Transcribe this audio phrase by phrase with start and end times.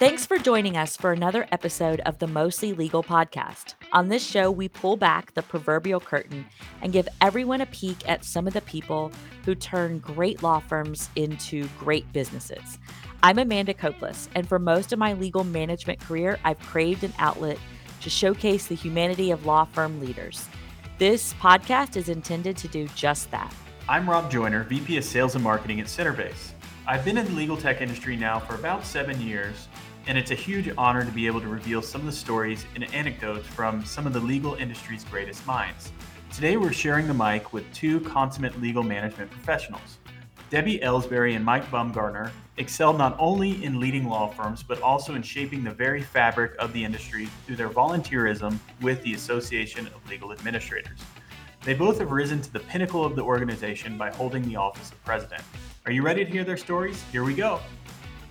[0.00, 3.74] Thanks for joining us for another episode of the Mostly Legal podcast.
[3.92, 6.46] On this show, we pull back the proverbial curtain
[6.80, 9.12] and give everyone a peek at some of the people
[9.44, 12.78] who turn great law firms into great businesses.
[13.22, 17.58] I'm Amanda Copeless, and for most of my legal management career, I've craved an outlet
[18.00, 20.48] to showcase the humanity of law firm leaders.
[20.96, 23.54] This podcast is intended to do just that.
[23.86, 26.52] I'm Rob Joyner, VP of Sales and Marketing at Centerbase.
[26.86, 29.68] I've been in the legal tech industry now for about seven years,
[30.06, 32.92] and it's a huge honor to be able to reveal some of the stories and
[32.94, 35.92] anecdotes from some of the legal industry's greatest minds.
[36.32, 39.98] Today, we're sharing the mic with two consummate legal management professionals.
[40.50, 45.22] Debbie Elsbury and Mike Bumgarner excel not only in leading law firms, but also in
[45.22, 50.32] shaping the very fabric of the industry through their volunteerism with the Association of Legal
[50.32, 50.98] Administrators.
[51.62, 55.04] They both have risen to the pinnacle of the organization by holding the office of
[55.04, 55.42] president.
[55.86, 57.02] Are you ready to hear their stories?
[57.12, 57.60] Here we go.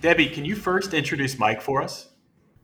[0.02, 2.08] Debbie, can you first introduce Mike for us?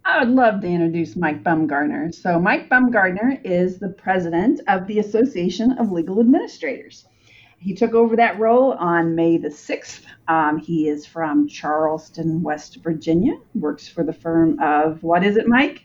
[0.06, 2.14] I would love to introduce Mike Bumgarner.
[2.14, 7.08] So, Mike Bumgarner is the president of the Association of Legal Administrators.
[7.60, 10.04] He took over that role on May the 6th.
[10.30, 15.48] Um, he is from Charleston, West Virginia, works for the firm of, what is it,
[15.48, 15.85] Mike?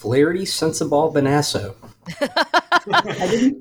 [0.00, 1.74] Flaherty Sensabaugh Bonasso.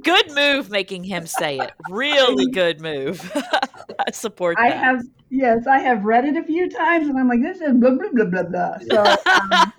[0.04, 1.72] good move making him say it.
[1.90, 3.30] Really good move.
[4.08, 4.64] I support that.
[4.64, 7.74] I have yes, I have read it a few times and I'm like, this is
[7.74, 8.78] blah blah blah blah blah.
[8.90, 9.74] So um,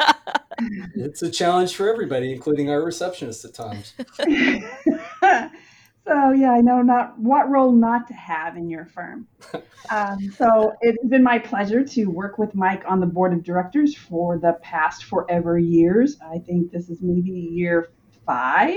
[0.94, 3.94] it's a challenge for everybody, including our receptionists at times.
[6.10, 9.26] so yeah, I know not what role not to have in your firm.
[9.88, 13.96] Um, so it's been my pleasure to work with Mike on the board of directors
[13.96, 16.16] for the past forever years.
[16.22, 17.88] I think this is maybe year
[18.24, 18.76] five.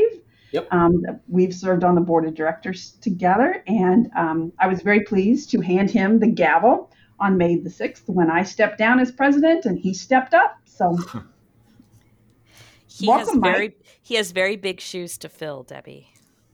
[0.54, 0.70] Yep.
[0.72, 5.52] Um, we've served on the board of directors together, and um, I was very pleased
[5.52, 6.89] to hand him the gavel
[7.20, 10.58] on May the 6th when I stepped down as president and he stepped up.
[10.66, 10.98] So
[12.88, 13.86] he welcome, has very Mike.
[14.02, 16.12] he has very big shoes to fill, Debbie.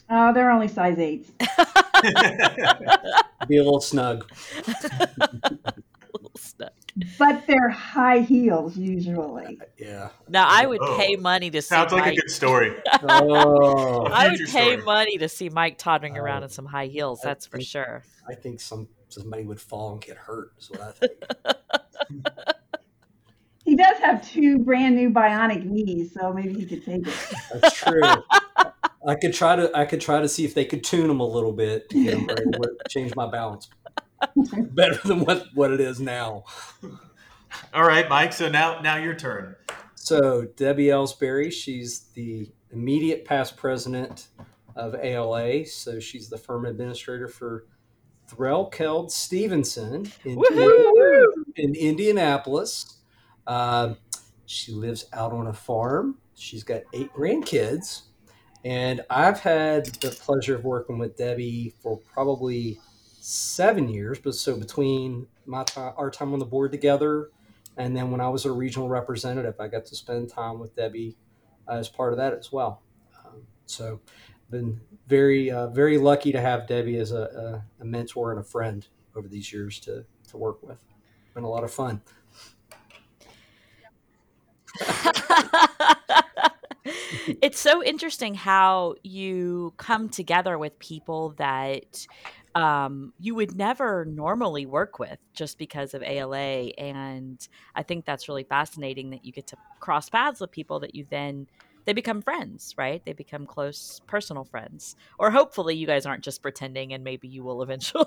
[0.09, 1.29] Oh, they're only size eights.
[3.47, 4.29] Be a little snug.
[6.13, 6.71] little snug.
[7.17, 9.59] But they're high heels usually.
[9.77, 10.09] Yeah.
[10.27, 10.97] Now I would oh.
[10.97, 11.67] pay money to see.
[11.67, 12.13] Sounds like Mike.
[12.13, 12.75] a good story.
[13.03, 14.05] oh.
[14.05, 14.77] I would pay story.
[14.77, 17.21] money to see Mike toddling uh, around in some high heels.
[17.23, 18.03] That's think, for sure.
[18.27, 20.53] I think some somebody would fall and get hurt.
[20.59, 21.13] Is what I think.
[23.63, 27.13] he does have two brand new bionic knees, so maybe he could take it.
[27.53, 28.01] That's true.
[29.09, 29.71] I could try to.
[29.75, 32.15] I could try to see if they could tune them a little bit to get
[32.15, 33.67] them ready, change my balance.
[34.71, 36.43] better than what, what it is now.
[37.73, 38.33] All right, Mike.
[38.33, 39.55] So now now your turn.
[39.95, 44.27] So Debbie Elsbury, she's the immediate past president
[44.75, 45.65] of ALA.
[45.65, 47.65] So she's the firm administrator for
[48.29, 50.39] Threlkeld Stevenson in,
[51.55, 52.97] in Indianapolis.
[53.47, 53.95] Uh,
[54.45, 56.19] she lives out on a farm.
[56.35, 58.03] She's got eight grandkids.
[58.65, 62.79] And I've had the pleasure of working with Debbie for probably
[63.21, 67.29] seven years, but so between my time, our time on the board together,
[67.77, 71.15] and then when I was a regional representative, I got to spend time with Debbie
[71.67, 72.81] uh, as part of that as well.
[73.25, 74.01] Um, so,
[74.49, 78.43] been very uh, very lucky to have Debbie as a, a, a, mentor and a
[78.43, 80.79] friend over these years to to work with.
[81.35, 82.01] Been a lot of fun.
[87.41, 92.05] it's so interesting how you come together with people that
[92.55, 96.71] um, you would never normally work with just because of ALA.
[96.77, 100.95] And I think that's really fascinating that you get to cross paths with people that
[100.95, 101.47] you then
[101.85, 103.03] they become friends, right?
[103.05, 104.95] They become close personal friends.
[105.17, 108.05] Or hopefully you guys aren't just pretending and maybe you will eventually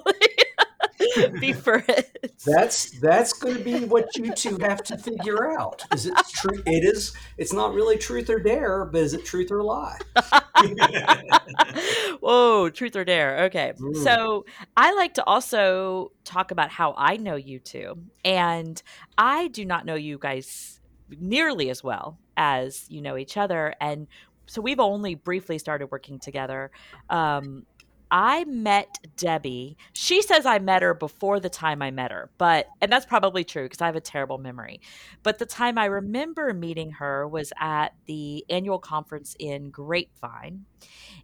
[1.40, 2.04] be friends.
[2.44, 5.84] That's that's going to be what you two have to figure out.
[5.92, 6.62] Is it true?
[6.66, 7.12] It is.
[7.38, 9.98] It's not really truth or dare, but is it truth or lie?
[12.20, 13.44] Whoa, truth or dare?
[13.44, 13.96] Okay, mm.
[13.96, 14.44] so
[14.76, 18.80] I like to also talk about how I know you two, and
[19.18, 24.06] I do not know you guys nearly as well as you know each other, and
[24.46, 26.70] so we've only briefly started working together.
[27.08, 27.64] Um,
[28.12, 29.78] I met Debbie.
[29.94, 33.42] She says I met her before the time I met her, but, and that's probably
[33.42, 34.82] true because I have a terrible memory.
[35.22, 40.66] But the time I remember meeting her was at the annual conference in Grapevine.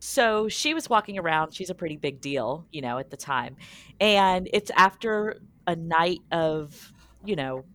[0.01, 1.53] So she was walking around.
[1.53, 3.57] She's a pretty big deal, you know, at the time.
[4.01, 6.91] And it's after a night of,
[7.23, 7.67] you know,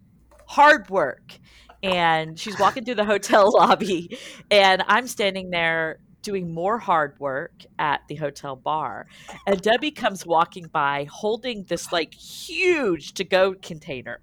[0.47, 1.37] hard work.
[1.83, 4.17] And she's walking through the hotel lobby,
[4.49, 9.05] and I'm standing there doing more hard work at the hotel bar.
[9.45, 14.19] And Debbie comes walking by holding this like huge to go container.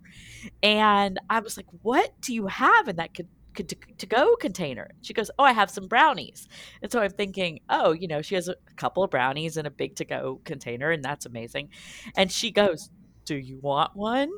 [0.63, 3.11] And I was like, What do you have in that
[3.55, 4.91] to go container?
[5.03, 6.49] She goes, Oh, I have some brownies.
[6.83, 9.71] And so I'm thinking, Oh, you know, she has a couple of brownies in a
[9.71, 11.69] big to go container, and that's amazing.
[12.17, 12.91] And she goes,
[13.25, 14.31] Do you want one?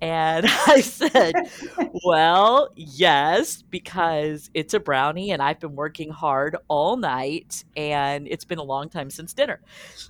[0.00, 1.34] And I said,
[2.04, 8.44] Well, yes, because it's a brownie and I've been working hard all night and it's
[8.44, 9.60] been a long time since dinner.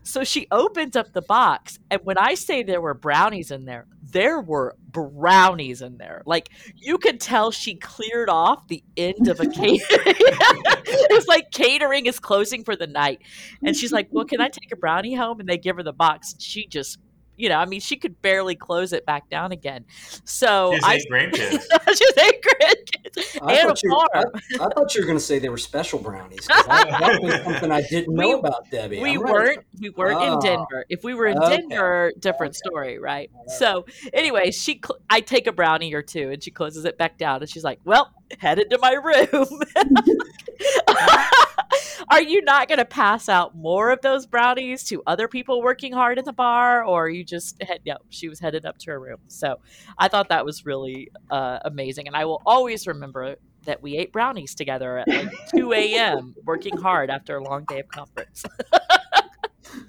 [0.02, 1.78] So she opens up the box.
[1.90, 6.22] And when I say there were brownies in there, there were brownies in there.
[6.26, 9.80] Like you could tell she cleared off the end of a catering.
[9.86, 13.20] it was like catering is closing for the night.
[13.62, 15.40] And she's like, Well, can I take a brownie home?
[15.40, 16.34] And they give her the box.
[16.38, 16.98] She just
[17.36, 19.84] you know, I mean, she could barely close it back down again.
[20.24, 21.66] So she's I, eight grandkids.
[21.88, 22.94] she's eight grandkids
[23.42, 24.08] I and a farm.
[24.14, 26.46] I, I, thought you were going to say they were special brownies.
[26.46, 29.00] That was something I didn't know about Debbie.
[29.00, 29.64] We weren't.
[29.80, 30.26] We weren't oh.
[30.26, 30.86] in ah, Denver.
[30.88, 31.58] If we were in okay.
[31.58, 32.68] Denver, different okay.
[32.68, 33.30] story, right?
[33.34, 33.50] right?
[33.50, 34.80] So, anyway, she.
[34.84, 37.64] Cl- I take a brownie or two, and she closes it back down, and she's
[37.64, 39.46] like, "Well, headed to my room."
[42.10, 45.92] are you not going to pass out more of those brownies to other people working
[45.92, 47.80] hard in the bar, or you just head?
[47.86, 49.18] No, she was headed up to her room.
[49.28, 49.60] So
[49.98, 54.12] I thought that was really uh, amazing, and I will always remember that we ate
[54.12, 56.34] brownies together at like 2 a.m.
[56.44, 58.44] working hard after a long day of conference.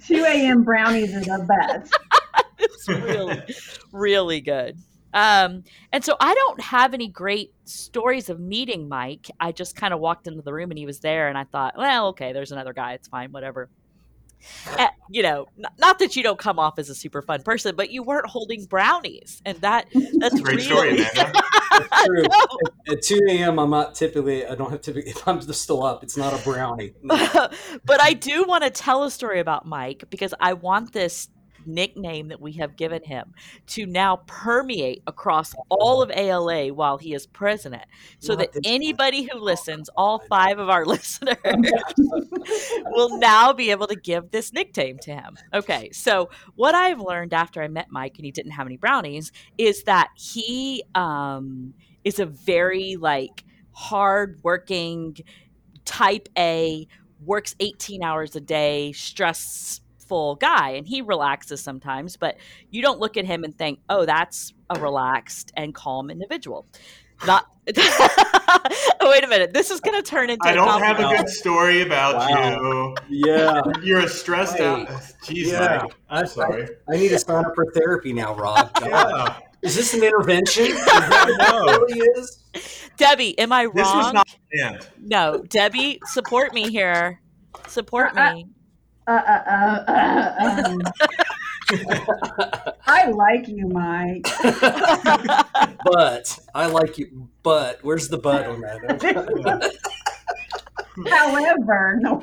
[0.07, 0.63] 2 a.m.
[0.63, 1.97] brownies are the best.
[2.57, 3.43] it's really,
[3.91, 4.77] really good.
[5.15, 5.63] Um,
[5.93, 9.31] and so I don't have any great stories of meeting Mike.
[9.39, 11.75] I just kind of walked into the room and he was there, and I thought,
[11.77, 12.93] well, okay, there's another guy.
[12.93, 13.69] It's fine, whatever.
[14.77, 17.75] Uh, you know, n- not that you don't come off as a super fun person,
[17.75, 19.87] but you weren't holding brownies, and that
[20.19, 20.97] that's great really...
[20.97, 22.25] story, that's true.
[22.87, 24.45] At, 2 a.m., I'm not typically.
[24.45, 25.11] I don't have typically.
[25.11, 26.91] If I'm still up, it's not a brownie.
[27.03, 31.29] but I do want to tell a story about Mike because I want this
[31.67, 33.33] nickname that we have given him
[33.67, 37.85] to now permeate across all of ALA while he is president
[38.19, 41.37] so Not that anybody who listens, all five of our listeners,
[42.91, 45.37] will now be able to give this nickname to him.
[45.53, 49.31] Okay, so what I've learned after I met Mike and he didn't have any brownies
[49.57, 51.73] is that he um,
[52.03, 55.17] is a very like hard working
[55.83, 56.87] type A
[57.23, 62.37] works 18 hours a day, stress full guy and he relaxes sometimes, but
[62.69, 66.65] you don't look at him and think, oh, that's a relaxed and calm individual.
[67.25, 69.53] Not wait a minute.
[69.53, 70.47] This is going to turn into.
[70.47, 72.95] I don't have a good story about wow.
[73.09, 73.25] you.
[73.27, 74.87] Yeah, you're a stressed out.
[75.23, 75.85] Jeez, yeah.
[76.09, 76.67] I'm sorry.
[76.87, 78.69] I, I, need to sign up for therapy now, Rob.
[78.85, 79.39] yeah.
[79.63, 80.65] Is this an intervention?
[80.65, 82.43] Is that really is?
[82.97, 83.73] Debbie, am I wrong?
[83.73, 84.87] This was not planned.
[85.01, 87.19] No, Debbie, support me here.
[87.67, 88.47] Support uh, me.
[89.07, 90.81] Uh, uh, uh, uh um.
[92.87, 94.27] I like you, Mike.
[95.83, 97.27] but I like you.
[97.43, 99.77] But where's the but on that?
[101.09, 102.21] However, no.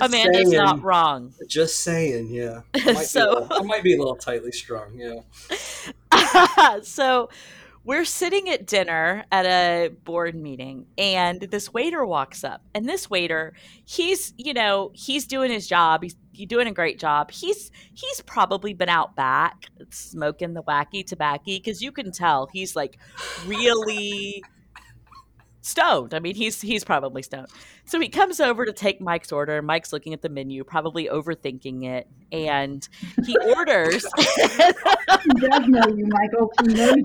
[0.00, 1.34] Amanda's saying, not wrong.
[1.46, 2.62] Just saying, yeah.
[2.74, 5.20] I might, so, be little, I might be a little tightly strung, yeah.
[6.82, 7.28] so
[7.84, 13.08] we're sitting at dinner at a board meeting and this waiter walks up and this
[13.08, 13.54] waiter
[13.84, 16.02] he's you know he's doing his job.
[16.02, 17.30] He's, he's doing a great job.
[17.30, 22.76] He's he's probably been out back smoking the wacky tobacco because you can tell he's
[22.76, 22.98] like
[23.46, 24.42] really
[25.62, 26.14] stoned.
[26.14, 27.48] I mean, he's he's probably stoned.
[27.84, 29.62] So he comes over to take Mike's order.
[29.62, 32.88] Mike's looking at the menu, probably overthinking it, and
[33.24, 34.04] he orders.
[34.16, 36.52] he does know you, Michael.
[36.62, 36.96] He knows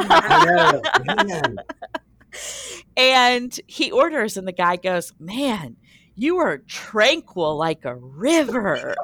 [1.24, 1.56] you.
[2.98, 5.78] and he orders, and the guy goes, "Man."
[6.18, 8.96] You are tranquil like a river.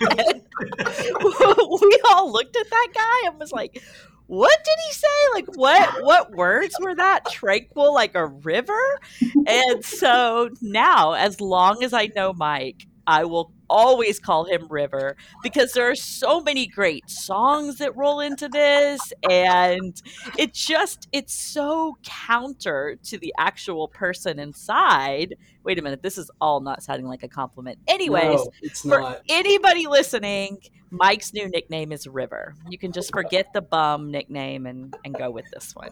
[0.00, 0.08] we
[2.08, 3.80] all looked at that guy and was like,
[4.26, 5.08] what did he say?
[5.34, 7.30] Like what what words were that?
[7.30, 9.00] Tranquil like a river?
[9.46, 15.16] And so now, as long as I know Mike, I will always call him River
[15.42, 20.00] because there are so many great songs that roll into this and
[20.38, 25.36] it just it's so counter to the actual person inside.
[25.64, 27.78] Wait a minute, this is all not sounding like a compliment.
[27.88, 29.22] Anyways, no, for not.
[29.28, 30.58] anybody listening,
[30.90, 32.54] Mike's new nickname is River.
[32.68, 35.90] You can just forget the bum nickname and and go with this one.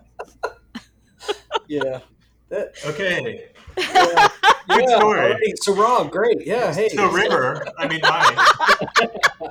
[1.69, 2.01] yeah.
[2.49, 3.49] That, okay.
[3.79, 4.29] Yeah.
[4.69, 5.55] Good yeah, story.
[5.69, 6.47] Rob, great.
[6.47, 6.73] Yeah.
[6.73, 6.89] Hey.
[6.91, 8.79] So River, I mean, hi.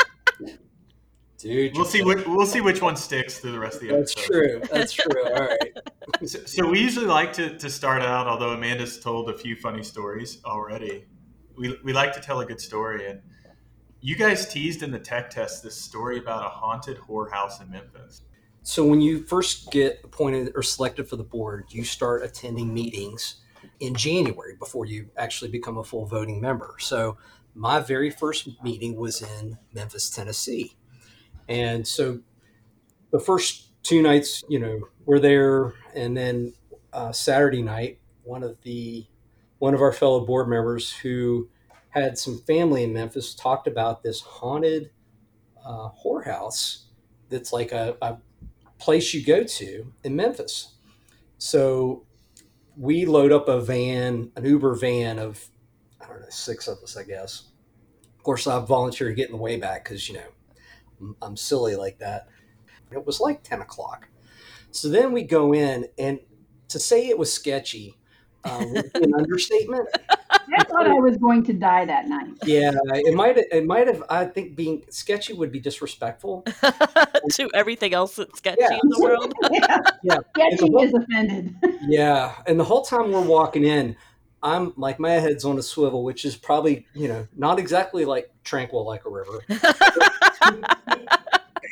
[1.37, 2.03] Dude, We'll see.
[2.03, 4.61] Which, we'll see which one sticks through the rest of the That's episode.
[4.61, 4.69] That's true.
[4.71, 5.25] That's true.
[5.25, 5.59] All right.
[6.25, 9.81] So, so we usually like to, to start out, although Amanda's told a few funny
[9.81, 11.05] stories already.
[11.57, 13.21] We, we like to tell a good story, and
[14.01, 18.23] you guys teased in the tech test this story about a haunted whorehouse in Memphis.
[18.61, 23.41] So when you first get appointed or selected for the board, you start attending meetings
[23.81, 26.75] in January before you actually become a full voting member.
[26.79, 27.17] So
[27.55, 30.75] my very first meeting was in Memphis, Tennessee.
[31.49, 32.19] And so
[33.11, 36.53] the first two nights, you know, we're there, and then
[36.93, 39.07] uh, Saturday night, one of the
[39.57, 41.49] one of our fellow board members who
[41.89, 44.91] had some family in Memphis talked about this haunted
[45.63, 46.83] uh, whorehouse
[47.29, 48.17] that's like a, a
[48.79, 50.75] place you go to in Memphis.
[51.37, 52.05] So
[52.77, 55.45] we load up a van, an Uber van of,
[55.99, 57.43] I don't know, six of us, I guess.
[58.17, 60.29] Of course, I volunteer to get in the way back because, you know,
[60.99, 62.27] I'm, I'm silly like that.
[62.91, 64.09] It was like 10 o'clock.
[64.71, 66.19] So then we go in, and
[66.69, 67.97] to say it was sketchy
[68.43, 69.87] uh, would be an understatement.
[70.57, 72.27] I thought I was going to die that night.
[72.43, 74.03] Yeah, it might it might have.
[74.09, 76.43] I think being sketchy would be disrespectful.
[77.33, 78.79] to everything else that's sketchy Yeah.
[78.83, 79.33] in the world.
[79.51, 79.77] yeah.
[80.03, 80.17] Yeah.
[80.35, 81.55] Sketchy And the- is offended.
[81.87, 83.95] Yeah, and the whole time we're walking in,
[84.43, 88.31] I'm like my head's on a swivel, which is probably you know not exactly like
[88.43, 89.41] tranquil like a river,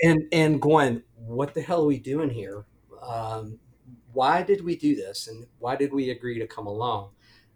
[0.03, 2.65] and and going, what the hell are we doing here?
[3.01, 3.59] Um,
[4.13, 7.09] why did we do this, and why did we agree to come along?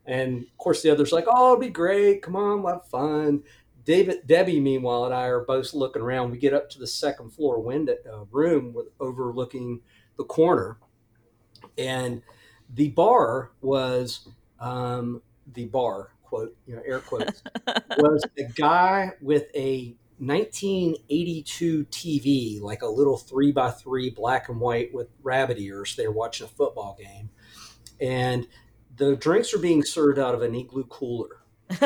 [0.05, 2.22] And of course, the others like, oh, it'll be great.
[2.22, 3.43] Come on, we'll have fun.
[3.86, 6.31] David, Debbie, meanwhile, and I are both looking around.
[6.31, 9.81] We get up to the second floor window uh, room with overlooking
[10.17, 10.77] the corner,
[11.77, 12.22] and
[12.74, 14.27] the bar was
[14.60, 15.22] um,
[15.53, 17.43] the bar quote you know air quotes
[17.98, 24.60] was a guy with a 1982 TV like a little three by three black and
[24.60, 25.95] white with rabbit ears.
[25.95, 27.29] They were watching a football game,
[28.00, 28.48] and
[28.97, 31.41] the drinks were being served out of an igloo cooler.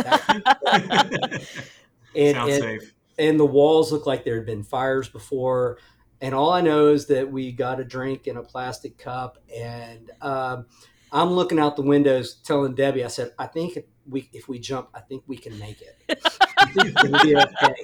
[2.15, 2.93] And, Sounds and- safe.
[3.19, 5.77] and the walls look like there had been fires before.
[6.19, 10.09] And all I know is that we got a drink in a plastic cup, and
[10.21, 10.65] um,
[11.11, 14.57] I'm looking out the windows, telling Debbie, I said, "I think if we if we
[14.57, 15.99] jump, I think we can make it.
[16.57, 17.75] I think it'll be okay.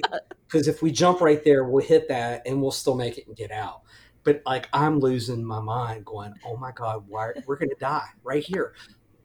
[0.48, 3.36] Because if we jump right there, we'll hit that, and we'll still make it and
[3.36, 3.82] get out."
[4.24, 8.44] But like I'm losing my mind, going, "Oh my God, why we're gonna die right
[8.44, 8.74] here?"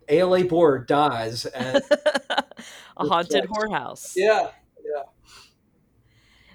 [0.09, 1.85] ALA board dies at
[2.97, 3.47] a haunted Yes.
[3.51, 4.13] whorehouse.
[4.17, 4.49] yeah.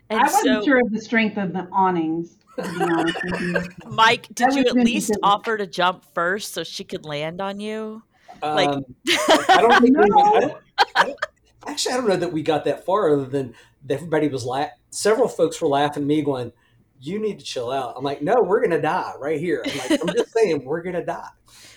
[0.10, 2.38] And I wasn't so, sure of the strength of the awnings.
[2.58, 3.62] To be honest with you.
[3.90, 5.20] Mike, did That you at least silly.
[5.24, 8.04] offer to jump first so she could land on you?
[8.42, 10.58] Like- Um, I don't think we I don't,
[10.96, 11.20] I don't,
[11.66, 13.56] actually I don't know that we got that far other than
[13.90, 16.52] everybody was la- several folks were laughing at me going
[17.00, 20.02] you need to chill out I'm like no we're gonna die right here I'm like
[20.02, 21.28] I'm just saying we're gonna die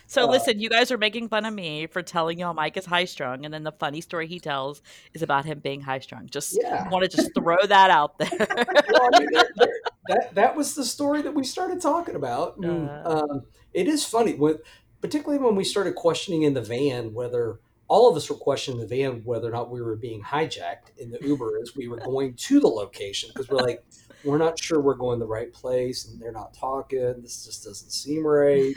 [0.06, 2.86] So Uh, listen, you guys are making fun of me for telling y'all Mike is
[2.86, 4.80] high strung, and then the funny story he tells
[5.14, 6.28] is about him being high strung.
[6.28, 8.30] Just yeah want to just throw that out there.
[8.38, 12.56] well, I mean, there- there- that that was the story that we started talking about
[12.62, 13.24] And, Uh.
[13.28, 13.42] um,
[13.74, 14.58] it is funny when
[15.00, 17.58] particularly when we started questioning in the van whether
[17.88, 21.10] all of us were questioning the van whether or not we were being hijacked in
[21.10, 23.84] the Uber as we were going to the location because we're like,
[24.24, 27.20] we're not sure we're going the right place and they're not talking.
[27.22, 28.74] This just doesn't seem right.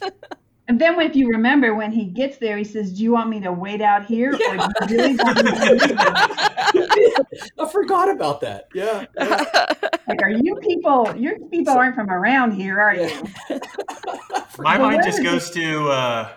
[0.72, 3.40] And then, if you remember, when he gets there, he says, "Do you want me
[3.40, 5.74] to wait out here, or do you really want me to
[6.96, 8.68] leave?" I forgot about that.
[8.74, 9.04] Yeah.
[9.18, 9.44] yeah.
[10.08, 11.14] Like, are you people?
[11.14, 13.10] Your people aren't from around here, are you?
[13.50, 13.58] Yeah.
[14.58, 16.28] My Well, mind just is goes to uh,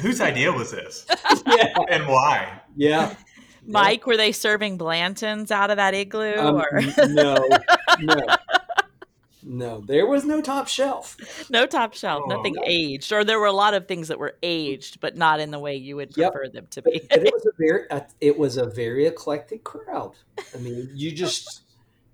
[0.00, 1.06] whose idea was this
[1.46, 1.74] yeah.
[1.90, 2.60] and why?
[2.76, 3.14] Yeah.
[3.64, 6.34] Mike, were they serving Blantons out of that igloo?
[6.34, 7.36] Um, or no,
[8.00, 8.26] no,
[9.52, 9.80] no.
[9.80, 11.16] There was no top shelf.
[11.50, 12.62] no top shelf, Oh, nothing no.
[12.66, 13.12] aged.
[13.12, 15.76] Or there were a lot of things that were aged, but not in the way
[15.76, 16.32] you would Yep.
[16.32, 17.00] prefer them to be.
[17.10, 20.14] but it was a very, uh, it was a very eclectic crowd.
[20.54, 21.62] I mean, you just,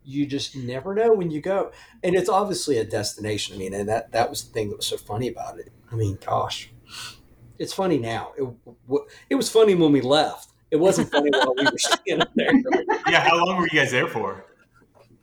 [0.04, 1.70] you just never know when you go,
[2.02, 3.56] and it's obviously a destination.
[3.56, 5.70] I mean, and that that was the thing that was so funny about it.
[5.92, 6.70] I mean, gosh,
[7.58, 8.32] it's funny now.
[8.38, 8.48] It,
[9.30, 10.50] it was funny when we left.
[10.70, 12.52] It wasn't funny while we were standing there.
[13.08, 14.44] Yeah, how long were you guys there for?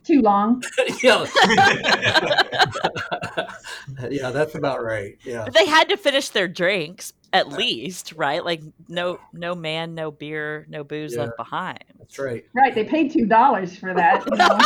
[0.06, 0.62] Too long.
[1.02, 1.26] yeah,
[4.08, 5.16] yeah, that's about right.
[5.24, 5.44] Yeah.
[5.44, 8.44] But they had to finish their drinks at least, right?
[8.44, 11.22] Like no no man, no beer, no booze Yeah.
[11.22, 11.82] left behind.
[11.98, 12.44] That's right.
[12.54, 12.74] Right?
[12.74, 14.24] They paid two dollars for that.
[14.30, 14.58] You know?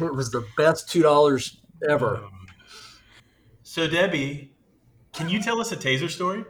[0.06, 2.22] It was the best two dollars ever.
[3.62, 4.52] So Debbie,
[5.14, 6.44] can you tell us a taser story?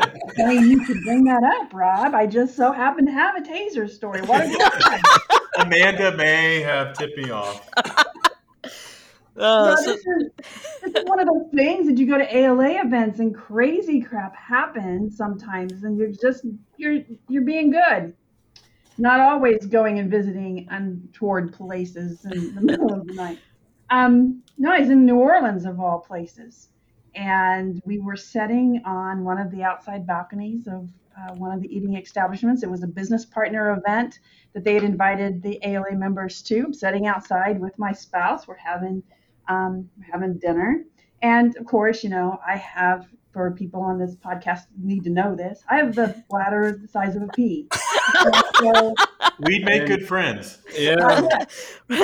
[0.00, 2.14] I mean, you could bring that up, Rob.
[2.14, 4.20] I just so happen to have a taser story.
[4.22, 5.00] What a guy.
[5.58, 7.68] Amanda may have tipped me off.
[9.36, 10.30] Uh, No, so- this, is,
[10.84, 14.36] this is one of those things that you go to ALA events and crazy crap
[14.36, 16.44] happens sometimes, and you're just
[16.76, 18.14] you're you're being good,
[18.96, 23.40] not always going and visiting untoward places in the middle of the night.
[23.90, 26.68] Um, no, I was in New Orleans of all places,
[27.14, 31.74] and we were sitting on one of the outside balconies of uh, one of the
[31.74, 32.62] eating establishments.
[32.62, 34.18] It was a business partner event
[34.52, 36.64] that they had invited the ALA members to.
[36.64, 38.48] I'm sitting outside with my spouse.
[38.48, 39.02] We're having
[39.48, 40.84] um, having dinner,
[41.22, 45.34] and of course, you know, I have for people on this podcast need to know
[45.34, 45.62] this.
[45.68, 47.66] I have the bladder the size of a pea.
[48.60, 48.94] so,
[49.40, 50.58] We'd make good friends.
[50.78, 51.44] Yeah,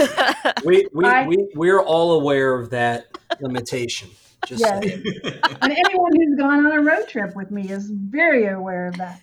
[0.65, 4.11] we we, I- we we're all aware of that limitation.
[4.45, 4.83] Just Yes.
[5.63, 9.21] and anyone who's gone on a road trip with me is very aware of that.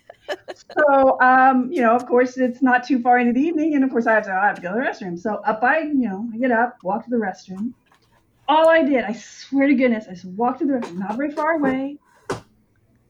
[0.77, 3.89] So, um, you know, of course, it's not too far into the evening, and of
[3.89, 5.17] course, I have to, I have to go to the restroom.
[5.17, 7.73] So, up I, you know, I get up, walk to the restroom.
[8.47, 11.31] All I did, I swear to goodness, I just walked to the restroom, not very
[11.31, 11.97] far away.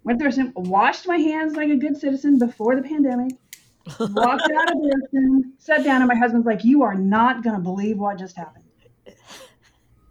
[0.04, 3.34] Went to the restroom, washed my hands like a good citizen before the pandemic.
[4.00, 7.60] Walked out of the restroom, sat down, and my husband's like, "You are not gonna
[7.60, 8.66] believe what just happened."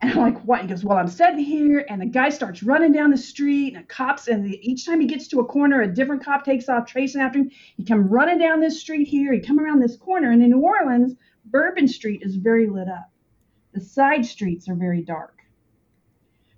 [0.07, 0.61] And I'm like, what?
[0.61, 3.83] He goes, well, I'm sitting here, and the guy starts running down the street, and
[3.83, 6.69] the cops, and the, each time he gets to a corner, a different cop takes
[6.69, 7.51] off tracing after him.
[7.77, 10.61] He come running down this street here, he come around this corner, and in New
[10.61, 13.11] Orleans, Bourbon Street is very lit up.
[13.73, 15.41] The side streets are very dark.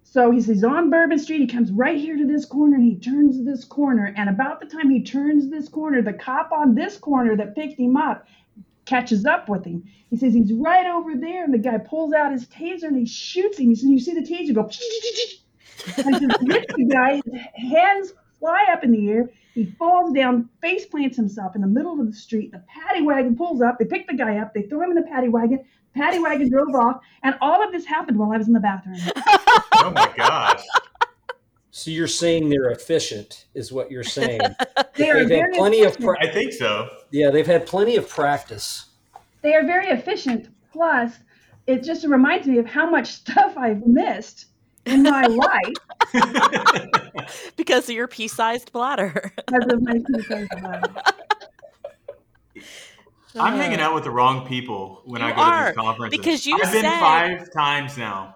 [0.03, 2.97] So he's, he's on Bourbon Street, he comes right here to this corner, and he
[2.97, 6.99] turns this corner, and about the time he turns this corner, the cop on this
[6.99, 8.27] corner that picked him up
[8.89, 9.85] catches up with him.
[10.11, 13.07] He says he's right over there, and the guy pulls out his taser and he
[13.07, 13.75] shoots him.
[13.75, 14.63] Says, you see the taser go,
[16.03, 16.41] and just
[16.77, 17.21] the guy.
[17.55, 19.31] His hands fly up in the air.
[19.55, 22.53] He falls down, face plants himself in the middle of the street.
[22.53, 23.79] The paddy wagon pulls up.
[23.79, 24.55] They pick the guy up.
[24.55, 25.65] They throw him in the paddy wagon.
[25.95, 28.99] Paddy wagon drove off, and all of this happened while I was in the bathroom.
[29.81, 30.65] Oh my gosh.
[31.79, 34.41] So you're saying they're efficient, is what you're saying.
[34.97, 36.89] they they've had very plenty of pra- I think so.
[37.13, 38.87] yeah, they've had plenty of practice.
[39.43, 40.49] They are very efficient.
[40.73, 41.13] Plus,
[41.69, 44.47] it just reminds me of how much stuff I've missed
[44.87, 45.23] in my
[46.13, 49.33] life because of your pea-sized bladder.
[49.37, 50.95] because of my suicide bladder.
[53.37, 56.19] I'm hanging uh, out with the wrong people when I You go to these conferences.
[56.19, 58.35] because you I've been five times now.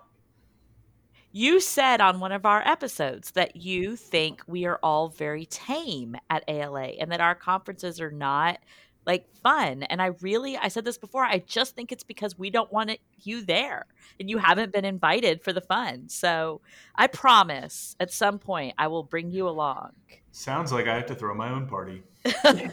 [1.34, 6.14] You said on one of our episodes that you think we are all very tame
[6.28, 8.58] at ALA and that our conferences are not
[9.06, 9.82] like fun.
[9.84, 12.90] And I really, I said this before, I just think it's because we don't want
[12.90, 13.86] it, you there
[14.20, 16.10] and you haven't been invited for the fun.
[16.10, 16.60] So
[16.94, 19.92] I promise at some point I will bring you along.
[20.32, 22.02] Sounds like I have to throw my own party.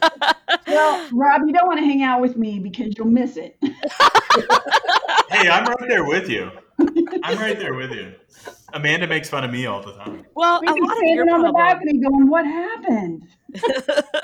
[0.67, 3.57] Well, Rob, you don't want to hang out with me because you'll miss it.
[5.31, 6.51] Hey, I'm right there with you.
[7.23, 8.13] I'm right there with you.
[8.73, 10.25] Amanda makes fun of me all the time.
[10.35, 13.23] well, We've a lot of your standing on the balcony going, "What happened?"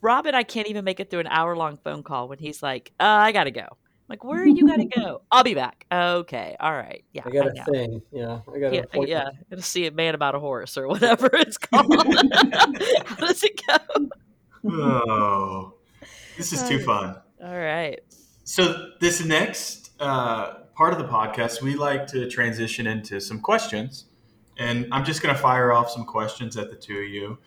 [0.00, 2.62] Rob and I can't even make it through an hour long phone call when he's
[2.62, 3.62] like, uh, I gotta go.
[3.62, 3.68] I'm
[4.08, 5.22] like, where are you gotta go?
[5.32, 5.84] I'll be back.
[5.92, 6.56] Okay.
[6.60, 7.04] All right.
[7.12, 7.22] Yeah.
[7.26, 7.64] I got I a know.
[7.72, 8.02] thing.
[8.12, 9.08] Yeah, I got an Yeah, appointment.
[9.08, 9.28] yeah.
[9.50, 11.92] Gonna see a man about a horse or whatever it's called.
[13.06, 14.08] How does it go?
[14.70, 15.74] Oh,
[16.36, 17.16] this is too fun.
[17.44, 17.98] All right.
[18.44, 24.04] So, this next uh, part of the podcast, we like to transition into some questions.
[24.58, 27.38] And I'm just going to fire off some questions at the two of you.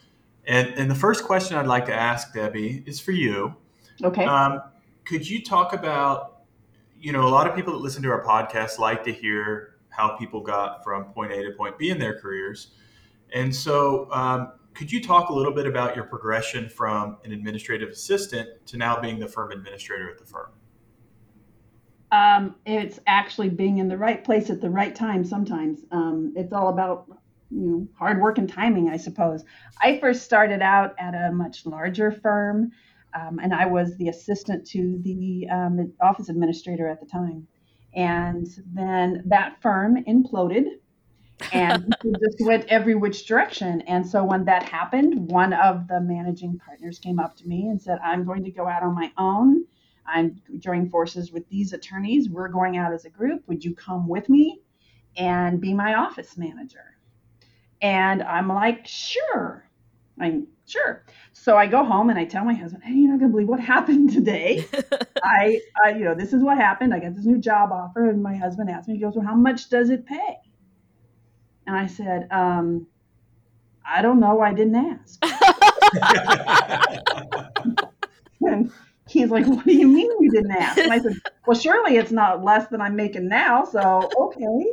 [0.46, 3.56] And, and the first question I'd like to ask, Debbie, is for you.
[4.04, 4.26] Okay.
[4.26, 4.62] Um,
[5.06, 6.42] could you talk about,
[7.00, 10.18] you know, a lot of people that listen to our podcast like to hear how
[10.18, 12.72] people got from point A to point B in their careers.
[13.34, 17.90] And so, um, could you talk a little bit about your progression from an administrative
[17.90, 20.52] assistant to now being the firm administrator at the firm?
[22.12, 25.24] Um, it's actually being in the right place at the right time.
[25.24, 27.06] Sometimes um, it's all about
[27.50, 29.44] you know hard work and timing, I suppose.
[29.82, 32.72] I first started out at a much larger firm,
[33.14, 37.48] um, and I was the assistant to the um, office administrator at the time.
[37.94, 40.66] And then that firm imploded,
[41.52, 43.82] and just went every which direction.
[43.82, 47.82] And so when that happened, one of the managing partners came up to me and
[47.82, 49.66] said, "I'm going to go out on my own."
[50.12, 52.30] I'm joining forces with these attorneys.
[52.30, 53.44] We're going out as a group.
[53.48, 54.62] Would you come with me
[55.16, 56.98] and be my office manager?
[57.82, 59.68] And I'm like, sure.
[60.20, 61.04] I'm sure.
[61.34, 63.60] So I go home and I tell my husband, hey, you're not gonna believe what
[63.76, 64.66] happened today.
[65.24, 66.94] I, I, you know, this is what happened.
[66.94, 69.36] I got this new job offer, and my husband asked me, he goes, well, how
[69.36, 70.38] much does it pay?
[71.66, 72.88] And I said, um,
[73.86, 74.42] I don't know.
[74.42, 75.20] I didn't ask.
[78.42, 78.72] and
[79.12, 80.78] he's like, What do you mean you didn't ask?
[80.78, 81.14] And I said,
[81.48, 83.66] Well, surely it's not less than I'm making now.
[83.66, 84.66] So, okay.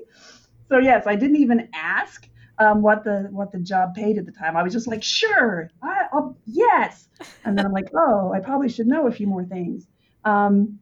[0.68, 2.28] So, yes, I didn't even ask.
[2.60, 4.56] Um, what the what the job paid at the time.
[4.56, 7.06] I was just like, sure, I, will yes.
[7.44, 9.86] And then I'm like, oh, I probably should know a few more things.
[10.24, 10.80] Um,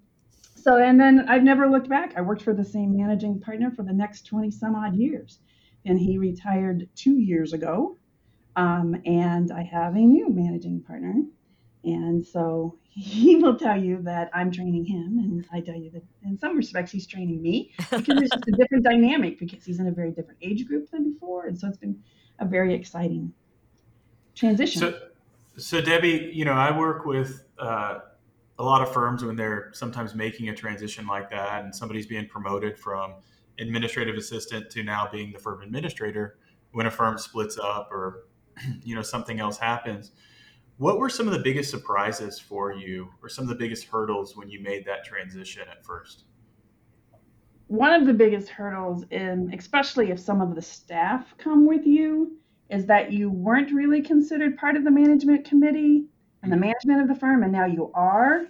[0.54, 2.14] so and then I've never looked back.
[2.16, 5.38] I worked for the same managing partner for the next 20 some odd years,
[5.84, 7.98] and he retired two years ago.
[8.56, 11.14] Um, and I have a new managing partner,
[11.86, 16.02] and so he will tell you that I'm training him, and I tell you that
[16.24, 19.86] in some respects he's training me because it's just a different dynamic because he's in
[19.86, 21.98] a very different age group than before, and so it's been
[22.38, 23.32] a very exciting
[24.34, 24.80] transition.
[24.80, 24.98] So,
[25.56, 28.00] so Debbie, you know, I work with uh,
[28.58, 32.26] a lot of firms when they're sometimes making a transition like that, and somebody's being
[32.26, 33.14] promoted from
[33.58, 36.36] administrative assistant to now being the firm administrator
[36.72, 38.24] when a firm splits up or
[38.82, 40.12] you know something else happens
[40.78, 44.36] what were some of the biggest surprises for you, or some of the biggest hurdles
[44.36, 46.24] when you made that transition at first?
[47.68, 52.36] One of the biggest hurdles, in, especially if some of the staff come with you,
[52.68, 56.04] is that you weren't really considered part of the management committee
[56.42, 56.66] and the mm-hmm.
[56.66, 58.46] management of the firm, and now you are,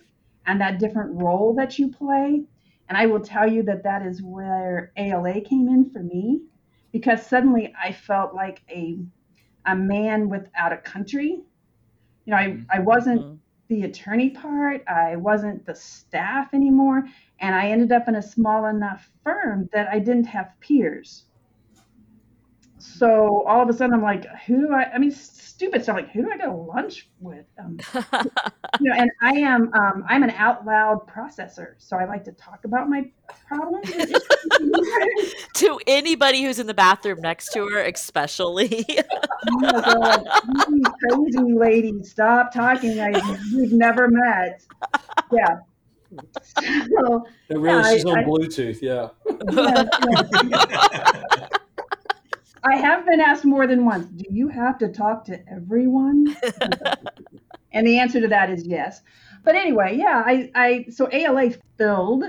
[0.47, 2.43] and that different role that you play.
[2.89, 6.43] And I will tell you that that is where ALA came in for me,
[6.93, 8.99] because suddenly I felt like a
[9.69, 11.43] a man without a country
[12.27, 12.63] you know, I, mm-hmm.
[12.71, 13.35] I wasn't mm-hmm.
[13.69, 17.09] the attorney part, I wasn't the staff anymore,
[17.41, 21.25] and I ended up in a small enough firm that I didn't have peers.
[22.79, 24.93] So all of a sudden, I'm like, who do I?
[24.93, 25.11] I mean,
[25.57, 27.47] stupid stuff like who do I go to lunch with?
[27.59, 27.79] Um,
[28.81, 32.33] you know, and I am um, I'm an out loud processor, so I like to
[32.33, 33.11] talk about my
[33.47, 33.91] problems
[35.55, 38.85] to anybody who's in the bathroom next to her, especially.
[39.63, 40.25] oh
[41.09, 43.01] crazy lady, stop talking.
[43.01, 43.13] I
[43.55, 44.63] we've never met.
[45.33, 45.57] Yeah.
[46.43, 48.81] So, really, yeah, she's I, on I, Bluetooth.
[48.81, 49.09] Yeah.
[49.51, 49.85] yeah,
[50.45, 51.36] yeah.
[52.67, 56.37] I have been asked more than once, do you have to talk to everyone?
[57.73, 59.03] and the answer to that is yes.
[59.45, 62.25] But anyway, yeah, I, I so ALA filled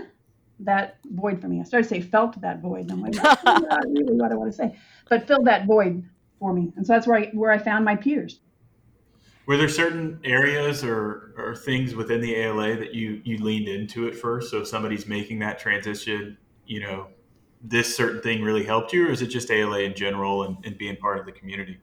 [0.59, 1.59] that void for me.
[1.59, 2.81] I started to say felt that void.
[2.81, 4.77] And I'm like, that's not really what I want to say.
[5.09, 6.03] But filled that void
[6.39, 6.71] for me.
[6.75, 8.39] And so that's where I where I found my peers.
[9.47, 14.05] Were there certain areas or, or things within the ALA that you, you leaned into
[14.05, 14.51] at first?
[14.51, 17.07] So if somebody's making that transition, you know,
[17.61, 20.77] this certain thing really helped you, or is it just ALA in general and, and
[20.77, 21.79] being part of the community?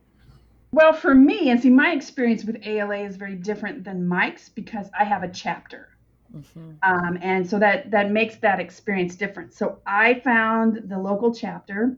[0.73, 4.89] Well, for me, and see, my experience with ALA is very different than Mike's because
[4.99, 5.91] I have a chapter.
[6.35, 6.71] Mm-hmm.
[6.83, 9.55] Um, and so that that makes that experience different.
[9.55, 11.97] So I found the local chapter.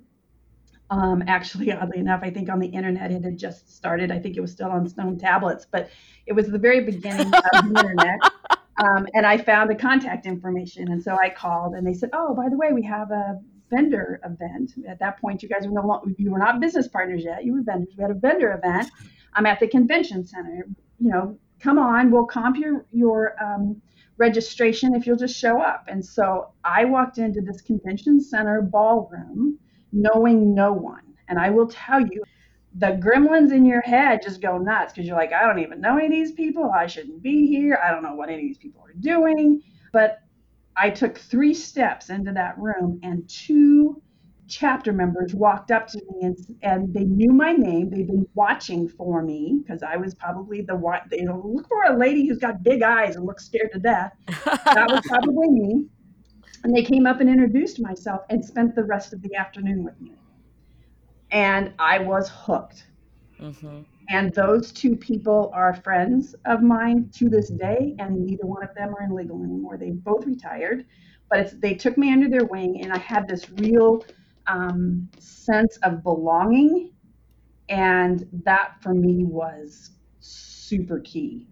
[0.91, 4.11] Um, actually, oddly enough, I think on the internet it had just started.
[4.11, 5.89] I think it was still on stone tablets, but
[6.27, 8.21] it was the very beginning of the internet.
[8.85, 12.35] Um, and I found the contact information, and so I called, and they said, "Oh,
[12.35, 14.73] by the way, we have a vendor event.
[14.89, 17.45] At that point, you guys were no longer, you were not business partners yet.
[17.45, 17.95] You were vendors.
[17.97, 18.91] We had a vendor event.
[19.35, 20.67] I'm at the convention center.
[20.99, 23.81] You know, come on, we'll comp your your um,
[24.19, 25.85] registration if you'll just show up.
[25.89, 29.59] And so I walked into this convention center ballroom,
[29.93, 31.03] knowing no one.
[31.29, 32.23] And I will tell you,
[32.79, 35.97] the gremlins in your head just go nuts because you're like, I don't even know
[35.97, 36.71] any of these people.
[36.71, 37.79] I shouldn't be here.
[37.83, 39.63] I don't know what any of these people are doing.
[39.93, 40.21] But
[40.77, 44.03] I took three steps into that room, and two
[44.49, 47.91] chapter members walked up to me and, and they knew my name.
[47.91, 51.01] They'd been watching for me because I was probably the one.
[51.11, 54.13] They look for a lady who's got big eyes and looks scared to death.
[54.27, 55.87] that was probably me.
[56.65, 60.01] And they came up and introduced myself and spent the rest of the afternoon with
[60.01, 60.13] me.
[61.31, 62.87] And I was hooked.
[63.41, 63.83] Mm-hmm.
[64.09, 68.75] And those two people are friends of mine to this day, and neither one of
[68.75, 69.77] them are in legal anymore.
[69.77, 70.87] They both retired,
[71.29, 74.05] but they took me under their wing, and I had this real
[74.47, 76.93] um, sense of belonging.
[77.69, 79.91] And that for me was
[80.21, 81.49] super key.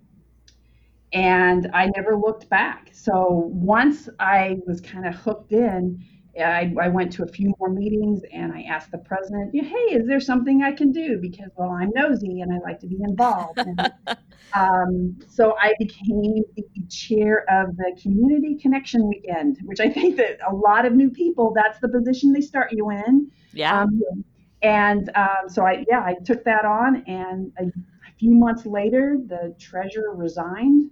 [1.12, 2.90] And I never looked back.
[2.92, 6.04] So once I was kind of hooked in,
[6.38, 10.06] I, I, went to a few more meetings and I asked the president, hey, is
[10.06, 11.18] there something I can do?
[11.20, 13.58] Because, well, I'm nosy and I like to be involved.
[13.58, 13.92] And,
[14.54, 20.38] um, so I became the chair of the Community Connection Weekend, which I think that
[20.48, 23.30] a lot of new people, that's the position they start you in.
[23.52, 23.82] Yeah.
[23.82, 24.00] Um,
[24.62, 27.04] and um, so I, yeah, I took that on.
[27.06, 30.90] And a, a few months later, the treasurer resigned.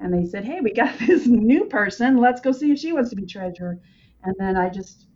[0.00, 2.18] And they said, hey, we got this new person.
[2.18, 3.78] Let's go see if she wants to be treasurer.
[4.26, 5.06] And then I just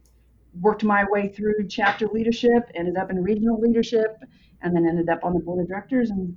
[0.61, 4.23] worked my way through chapter leadership, ended up in regional leadership,
[4.63, 6.37] and then ended up on the board of directors and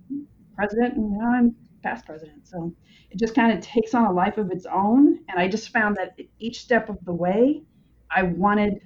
[0.55, 2.47] president, and now I'm past president.
[2.47, 2.73] So
[3.11, 5.19] it just kind of takes on a life of its own.
[5.29, 7.63] And I just found that each step of the way,
[8.09, 8.81] I wanted,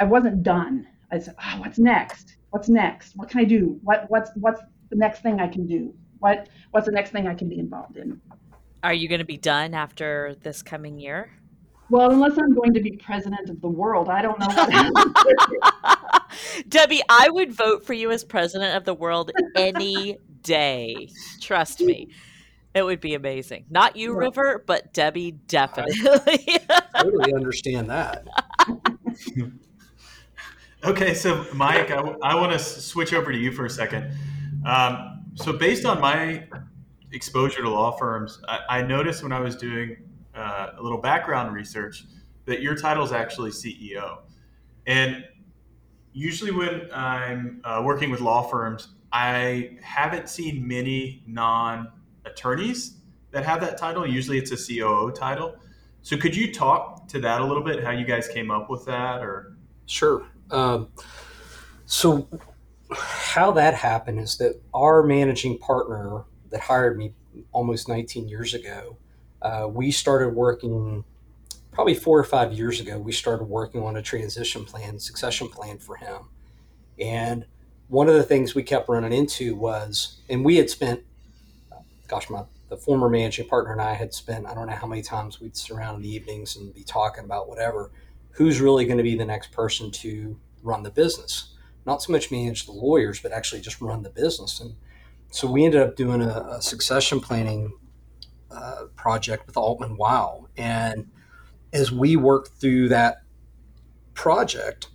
[0.00, 0.86] I wasn't done.
[1.10, 2.36] I said, oh, what's next?
[2.50, 3.16] What's next?
[3.16, 3.80] What can I do?
[3.82, 5.92] What what's what's the next thing I can do?
[6.20, 8.20] What what's the next thing I can be involved in?
[8.84, 11.30] Are you going to be done after this coming year?
[11.90, 16.22] Well, unless I'm going to be president of the world, I don't know what
[16.68, 21.10] Debbie, I would vote for you as president of the world any day.
[21.40, 22.08] Trust me.
[22.74, 23.66] It would be amazing.
[23.70, 25.94] Not you, River, but Debbie definitely.
[26.68, 28.26] I totally understand that.
[30.84, 34.12] okay, so Mike, I, I want to switch over to you for a second.
[34.66, 36.48] Um, so, based on my
[37.12, 39.96] exposure to law firms, I, I noticed when I was doing
[40.34, 42.04] uh, a little background research
[42.46, 44.18] that your title is actually CEO.
[44.86, 45.24] And
[46.12, 51.88] usually, when I'm uh, working with law firms, I haven't seen many non
[52.24, 52.98] attorneys
[53.30, 54.06] that have that title.
[54.06, 55.56] Usually, it's a COO title.
[56.02, 57.82] So, could you talk to that a little bit?
[57.82, 60.26] How you guys came up with that, or sure.
[60.50, 60.88] Um,
[61.86, 62.28] so,
[62.90, 67.14] how that happened is that our managing partner that hired me
[67.52, 68.96] almost 19 years ago
[69.44, 71.04] uh, we started working
[71.70, 72.98] probably four or five years ago.
[72.98, 76.30] We started working on a transition plan, succession plan for him.
[76.98, 77.46] And
[77.88, 81.02] one of the things we kept running into was, and we had spent,
[82.08, 85.02] gosh, my the former managing partner and I had spent, I don't know how many
[85.02, 87.90] times we'd sit around in the evenings and be talking about whatever.
[88.32, 91.54] Who's really going to be the next person to run the business?
[91.86, 94.60] Not so much manage the lawyers, but actually just run the business.
[94.60, 94.74] And
[95.30, 97.74] so we ended up doing a, a succession planning
[98.50, 100.48] uh, project with Altman Weil.
[100.56, 101.10] And
[101.72, 103.22] as we worked through that
[104.14, 104.88] project,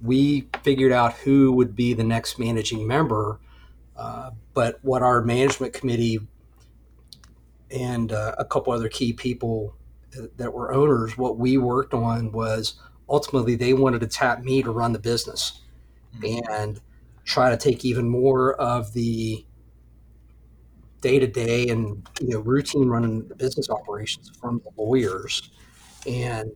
[0.00, 3.40] we figured out who would be the next managing member.
[3.96, 6.18] Uh, but what our management committee
[7.70, 9.74] and uh, a couple other key people
[10.36, 12.74] that were owners, what we worked on was
[13.08, 15.60] ultimately they wanted to tap me to run the business
[16.16, 16.52] mm-hmm.
[16.52, 16.80] and
[17.24, 19.45] try to take even more of the
[21.00, 25.50] day to day and you know routine running the business operations from the lawyers
[26.06, 26.50] and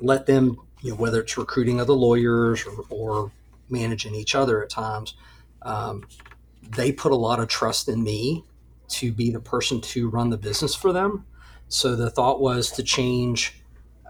[0.00, 3.32] let them you know whether it's recruiting other lawyers or, or
[3.68, 5.14] managing each other at times
[5.62, 6.04] um,
[6.76, 8.44] they put a lot of trust in me
[8.88, 11.24] to be the person to run the business for them
[11.68, 13.62] so the thought was to change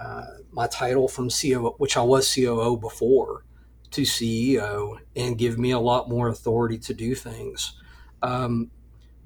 [0.02, 3.44] uh, my title from COO, which I was COO before,
[3.92, 7.74] to CEO, and give me a lot more authority to do things.
[8.22, 8.70] Um,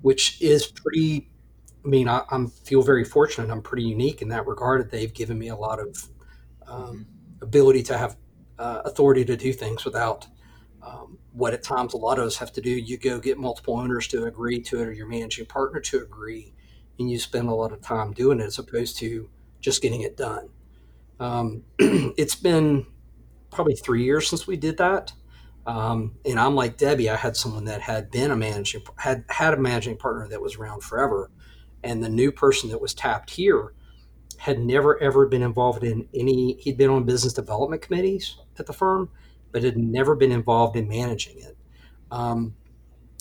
[0.02, 1.30] which is pretty.
[1.85, 3.50] I mean, I, am feel very fortunate.
[3.50, 4.80] I'm pretty unique in that regard.
[4.80, 6.09] That they've given me a lot of
[6.66, 7.06] um,
[7.40, 8.16] ability to have
[8.59, 10.26] uh, authority to do things without
[10.82, 12.70] um, what at times a lot of us have to do.
[12.70, 16.54] You go get multiple owners to agree to it, or your managing partner to agree,
[16.98, 19.28] and you spend a lot of time doing it as opposed to
[19.61, 20.48] just getting it done.
[21.18, 22.87] Um, it's been
[23.50, 25.12] probably three years since we did that.
[25.66, 27.11] Um, and I'm like Debbie.
[27.11, 30.57] I had someone that had been a managing had had a managing partner that was
[30.57, 31.31] around forever,
[31.83, 33.74] and the new person that was tapped here
[34.38, 36.55] had never ever been involved in any.
[36.61, 39.11] He'd been on business development committees at the firm,
[39.50, 41.57] but had never been involved in managing it.
[42.12, 42.55] Um,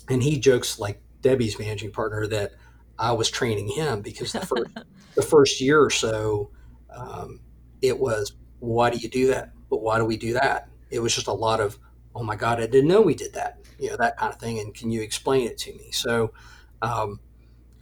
[0.08, 2.52] and he jokes like Debbie's managing partner that
[3.00, 4.72] I was training him because the first
[5.16, 6.52] the first year or so,
[6.96, 7.40] um,
[7.82, 9.52] it was why do you do that?
[9.68, 10.70] But why do we do that?
[10.92, 11.80] It was just a lot of
[12.16, 14.60] oh my God, I didn't know we did that, you know, that kind of thing.
[14.60, 15.92] And can you explain it to me?
[15.92, 16.32] So
[16.82, 17.20] um,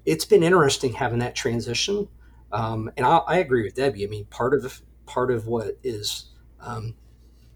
[0.06, 2.08] it's been interesting having that transition.
[2.52, 4.06] Um, and I, I, agree with Debbie.
[4.06, 6.26] I mean, part of part of what is
[6.60, 6.96] um,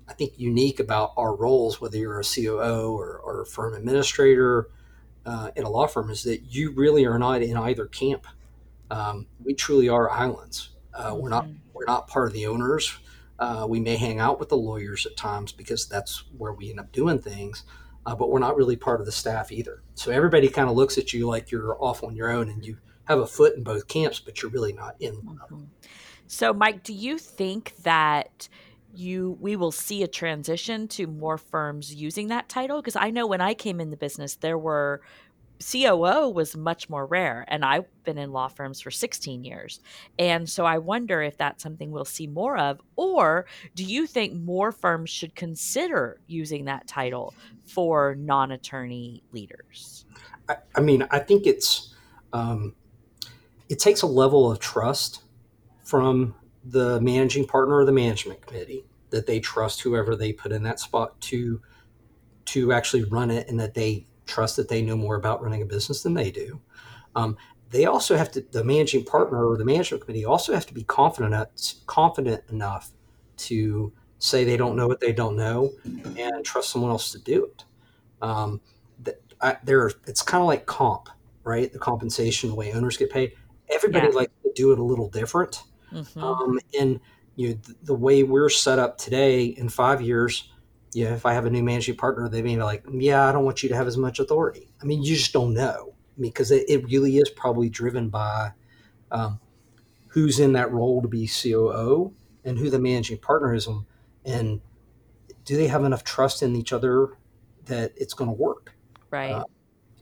[0.08, 4.70] I think unique about our roles, whether you're a COO or, or a firm administrator
[5.26, 8.26] uh, in a law firm, is that you really are not in either camp.
[8.90, 10.70] Um, we truly are islands.
[10.94, 11.58] Uh, we're not mm-hmm.
[11.74, 12.98] we're not part of the owners.
[13.40, 16.80] Uh, we may hang out with the lawyers at times because that's where we end
[16.80, 17.64] up doing things,
[18.06, 19.84] uh, but we're not really part of the staff either.
[19.94, 22.78] So everybody kind of looks at you like you're off on your own and you
[23.06, 25.60] have a foot in both camps, but you're really not in one of them.
[25.60, 25.88] Mm-hmm.
[26.28, 28.50] So, Mike, do you think that
[28.94, 32.82] you we will see a transition to more firms using that title?
[32.82, 35.02] Because I know when I came in the business, there were
[35.60, 39.80] COO was much more rare, and I've been in law firms for 16 years.
[40.20, 44.34] And so I wonder if that's something we'll see more of, or do you think
[44.34, 47.34] more firms should consider using that title
[47.66, 50.06] for non attorney leaders?
[50.48, 51.94] I, I, mean, I think it's,
[52.34, 52.76] um,
[53.70, 55.24] it takes a level of trust
[55.84, 60.64] from the managing partner or the management committee that they trust whoever they put in
[60.64, 61.62] that spot to
[62.46, 65.66] to actually run it and that they trust that they know more about running a
[65.66, 66.60] business than they do.
[67.16, 67.38] Um,
[67.70, 70.84] they also have to, the managing partner or the management committee also have to be
[70.84, 71.50] confident, enough,
[71.86, 72.92] confident enough
[73.38, 75.72] to say they don't know what they don't know
[76.18, 77.66] and trust someone else to do it.
[78.22, 78.62] Um,
[79.42, 81.10] I, there, it's kind of like comp,
[81.44, 81.72] right?
[81.72, 83.34] The compensation, the way owners get paid.
[83.70, 84.14] Everybody yeah.
[84.14, 85.64] likes to do it a little different.
[85.92, 86.24] Mm-hmm.
[86.24, 87.00] Um, and
[87.36, 90.52] you know, the, the, way we're set up today, in five years,
[90.98, 93.46] yeah, if I have a new managing partner, they may be like, "Yeah, I don't
[93.46, 95.94] want you to have as much authority." I mean, you just don't know.
[95.94, 98.54] I mean, because it, it really is probably driven by
[99.12, 99.40] um,
[100.08, 103.86] who's in that role to be COO and who the managing partner is, and,
[104.26, 104.60] and
[105.46, 107.10] do they have enough trust in each other
[107.66, 108.74] that it's going to work?
[109.12, 109.34] Right.
[109.34, 109.44] Uh,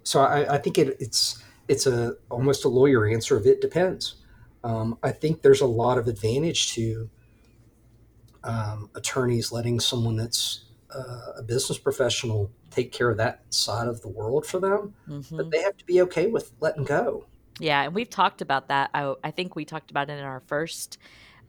[0.04, 4.16] so I, I think it, it's it's a almost a lawyer answer of it depends.
[4.64, 7.10] Um, I think there's a lot of advantage to
[8.46, 14.02] um, attorneys letting someone that's uh, a business professional take care of that side of
[14.02, 15.38] the world for them, mm-hmm.
[15.38, 17.26] but they have to be okay with letting go.
[17.60, 18.90] Yeah, and we've talked about that.
[18.94, 20.98] I, I think we talked about it in our first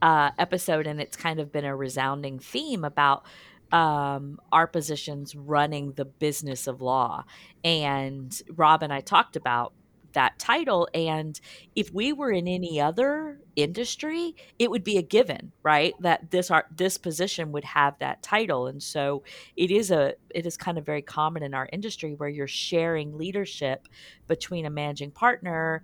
[0.01, 3.25] uh, episode, and it's kind of been a resounding theme about
[3.73, 7.25] um, our positions running the business of law.
[7.65, 9.73] And Rob and I talked about
[10.17, 11.41] that title and
[11.75, 16.51] if we were in any other industry it would be a given right that this
[16.51, 18.67] art this position would have that title.
[18.67, 19.23] And so
[19.57, 23.17] it is a it is kind of very common in our industry where you're sharing
[23.17, 23.89] leadership
[24.27, 25.83] between a managing partner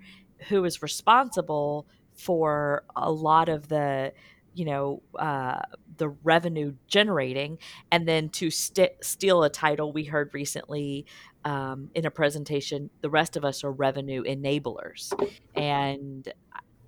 [0.48, 4.12] who is responsible for a lot of the
[4.54, 5.60] you know uh,
[5.96, 7.58] the revenue generating
[7.90, 11.06] and then to st- steal a title we heard recently
[11.44, 15.12] um, in a presentation the rest of us are revenue enablers
[15.54, 16.32] and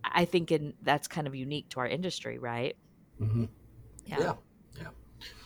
[0.05, 2.77] i think in, that's kind of unique to our industry right
[3.21, 3.45] mm-hmm.
[4.07, 4.19] yeah.
[4.19, 4.33] yeah
[4.81, 4.89] yeah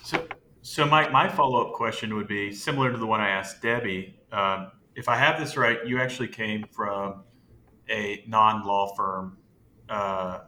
[0.02, 0.26] so
[0.62, 4.70] so my, my follow-up question would be similar to the one i asked debbie um,
[4.94, 7.22] if i have this right you actually came from
[7.90, 9.38] a non-law firm
[9.88, 10.40] uh,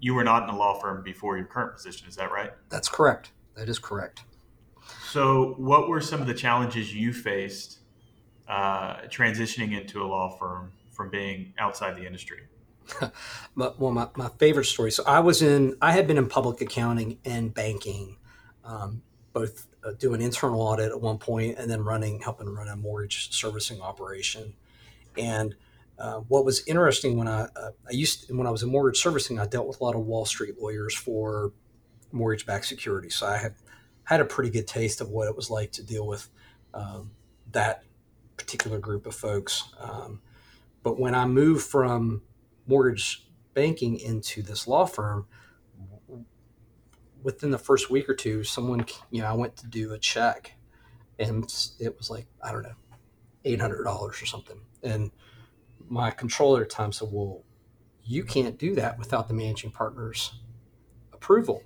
[0.00, 2.08] you were not in a law firm before your current position.
[2.08, 2.52] Is that right?
[2.68, 3.32] That's correct.
[3.56, 4.22] That is correct.
[5.04, 7.77] So, what were some of the challenges you faced
[8.48, 12.40] uh, transitioning into a law firm from being outside the industry?
[13.56, 14.90] well, my, my favorite story.
[14.90, 18.16] So, I was in, I had been in public accounting and banking,
[18.64, 22.76] um, both uh, doing internal audit at one point and then running, helping run a
[22.76, 24.54] mortgage servicing operation.
[25.16, 25.54] And
[25.98, 29.00] uh, what was interesting when I, uh, I used to, when I was in mortgage
[29.00, 31.52] servicing, I dealt with a lot of Wall Street lawyers for
[32.12, 33.16] mortgage-backed securities.
[33.16, 33.54] So I had
[34.04, 36.28] had a pretty good taste of what it was like to deal with
[36.72, 37.10] um,
[37.52, 37.82] that
[38.38, 39.64] particular group of folks.
[39.78, 40.20] Um,
[40.82, 42.22] but when I moved from
[42.66, 45.26] mortgage banking into this law firm,
[47.22, 50.54] within the first week or two, someone, you know, I went to do a check
[51.18, 51.44] and
[51.80, 52.76] it was like, I don't know,
[53.44, 54.60] $800 or something.
[54.82, 55.10] And
[55.88, 57.42] my controller at the time said, Well,
[58.04, 60.32] you can't do that without the managing partner's
[61.12, 61.62] approval.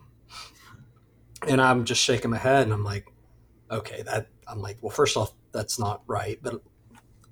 [1.46, 3.06] And I'm just shaking my head and I'm like,
[3.70, 6.62] okay, that I'm like, well, first off, that's not right, but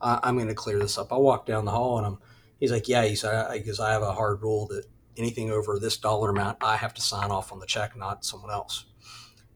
[0.01, 1.13] I, am going to clear this up.
[1.13, 2.19] I walk down the hall and I'm,
[2.59, 4.85] he's like, yeah, he said, because I have a hard rule that
[5.17, 8.51] anything over this dollar amount, I have to sign off on the check, not someone
[8.51, 8.87] else.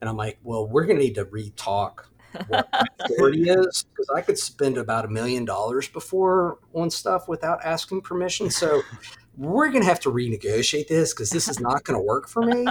[0.00, 2.11] And I'm like, well, we're going to need to re-talk
[2.48, 2.68] what
[3.00, 8.03] authority is because I could spend about a million dollars before on stuff without asking
[8.03, 8.50] permission.
[8.50, 8.83] So
[9.37, 12.42] we're going to have to renegotiate this because this is not going to work for
[12.42, 12.66] me.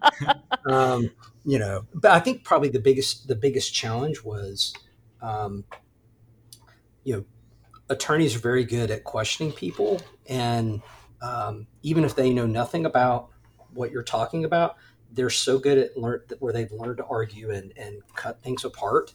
[0.66, 1.10] um,
[1.44, 4.74] you know, but I think probably the biggest the biggest challenge was,
[5.22, 5.64] um,
[7.04, 7.24] you know,
[7.88, 10.82] attorneys are very good at questioning people, and
[11.22, 13.28] um, even if they know nothing about
[13.72, 14.76] what you're talking about,
[15.12, 19.14] they're so good at learn where they've learned to argue and, and cut things apart.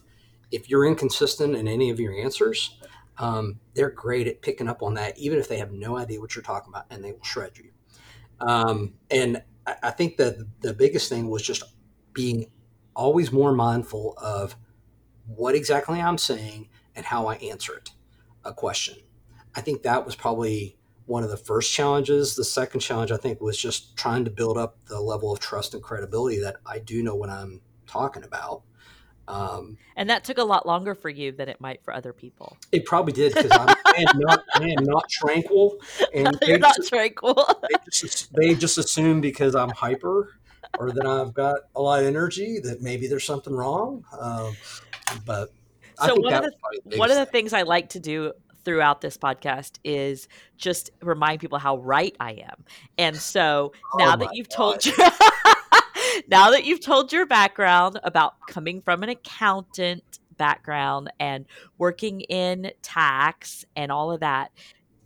[0.50, 2.78] If you're inconsistent in any of your answers,
[3.18, 6.34] um, they're great at picking up on that, even if they have no idea what
[6.34, 7.70] you're talking about, and they will shred you.
[8.40, 11.64] Um, and I, I think that the biggest thing was just
[12.12, 12.46] being
[12.94, 14.56] always more mindful of
[15.28, 17.90] what exactly I'm saying and how I answer it,
[18.44, 18.96] a question.
[19.54, 22.34] I think that was probably one of the first challenges.
[22.34, 25.74] The second challenge, I think, was just trying to build up the level of trust
[25.74, 28.62] and credibility that I do know what I'm talking about.
[29.26, 32.56] Um, and that took a lot longer for you than it might for other people.
[32.72, 35.78] It probably did because I am not, I am not tranquil,
[36.14, 37.34] and you're not just, tranquil.
[37.62, 40.32] they, just, they just assume because I'm hyper
[40.78, 44.04] or that I've got a lot of energy that maybe there's something wrong.
[44.18, 44.56] Um,
[45.24, 45.50] but
[46.04, 48.32] so one of the one of the things I like to do
[48.64, 52.64] throughout this podcast is just remind people how right I am.
[52.98, 54.80] And so now oh that you've God.
[54.80, 54.96] told your
[56.28, 61.46] now that you've told your background about coming from an accountant background and
[61.78, 64.52] working in tax and all of that,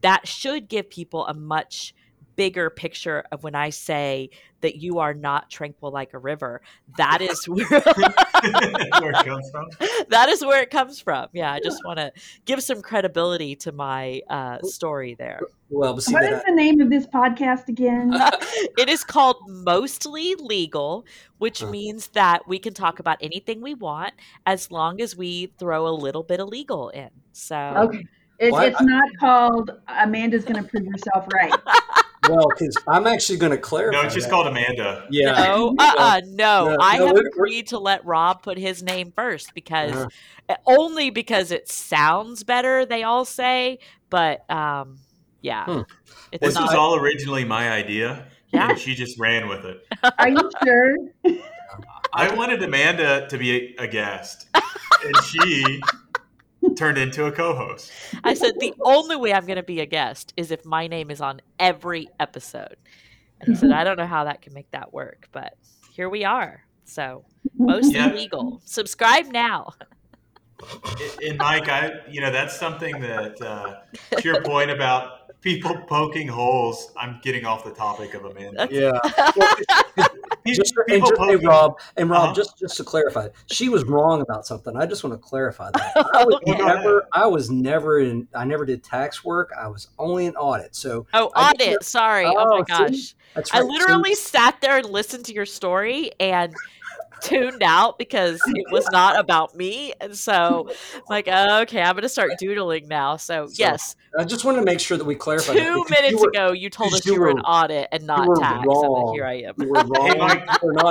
[0.02, 1.94] that should give people a much
[2.36, 4.30] bigger picture of when I say
[4.62, 6.62] that you are not tranquil like a river.
[6.96, 9.68] That is where, where it comes from.
[10.08, 11.28] That is where it comes from.
[11.32, 12.12] Yeah, I just want to
[12.46, 15.40] give some credibility to my uh, story there.
[15.68, 18.12] Well, what is I- the name of this podcast again?
[18.78, 21.04] it is called Mostly Legal,
[21.38, 24.14] which means that we can talk about anything we want
[24.46, 27.10] as long as we throw a little bit of legal in.
[27.32, 28.06] So okay.
[28.38, 31.52] It's, it's not called Amanda's going to prove herself right
[32.36, 34.00] well, because I'm actually going to clarify.
[34.00, 34.32] No, it's just that.
[34.32, 35.06] called Amanda.
[35.10, 35.32] Yeah.
[35.32, 36.68] No, uh-uh, no.
[36.70, 40.56] no I no, have agreed to let Rob put his name first because uh-huh.
[40.66, 42.84] only because it sounds better.
[42.86, 43.78] They all say,
[44.10, 44.98] but um,
[45.40, 45.64] yeah.
[45.64, 45.80] Hmm.
[46.40, 48.26] This not, was all originally my idea.
[48.52, 48.70] Yeah.
[48.70, 49.86] And she just ran with it.
[50.18, 50.96] Are you sure?
[52.12, 55.80] I wanted Amanda to be a, a guest, and she
[56.76, 57.90] turned into a co-host.
[58.24, 61.10] I said the only way I'm going to be a guest is if my name
[61.10, 62.76] is on every episode.
[63.40, 65.54] And he said, I don't know how that can make that work, but
[65.90, 66.64] here we are.
[66.84, 67.24] So
[67.58, 68.12] most yeah.
[68.12, 68.60] legal.
[68.64, 69.72] Subscribe now.
[71.22, 73.80] And Mike, I you know that's something that uh,
[74.16, 76.92] to your point about people poking holes.
[76.96, 78.68] I'm getting off the topic of Amanda.
[78.70, 78.92] Yeah.
[80.46, 82.34] just, and, just, hey, Rob, and Rob, uh-huh.
[82.34, 84.76] just just to clarify, she was wrong about something.
[84.76, 85.96] I just want to clarify that.
[86.14, 88.28] I was never, I was never in.
[88.34, 89.50] I never did tax work.
[89.58, 90.74] I was only in audit.
[90.74, 91.82] So oh, audit.
[91.84, 92.26] Sorry.
[92.26, 93.14] Oh, oh my gosh.
[93.36, 93.48] Right.
[93.52, 96.54] I literally so, sat there and listened to your story and
[97.22, 99.92] tuned out because it was not about me.
[100.00, 103.16] And so I'm like, okay, I'm going to start doodling now.
[103.16, 103.96] So, so, yes.
[104.18, 105.54] I just want to make sure that we clarify.
[105.54, 108.66] Two minutes you were, ago, you told us you were, an audit and not tax.
[108.66, 109.08] Wrong.
[109.08, 109.54] And here I am.
[109.58, 110.06] You were wrong.
[110.06, 110.46] hey, Mike,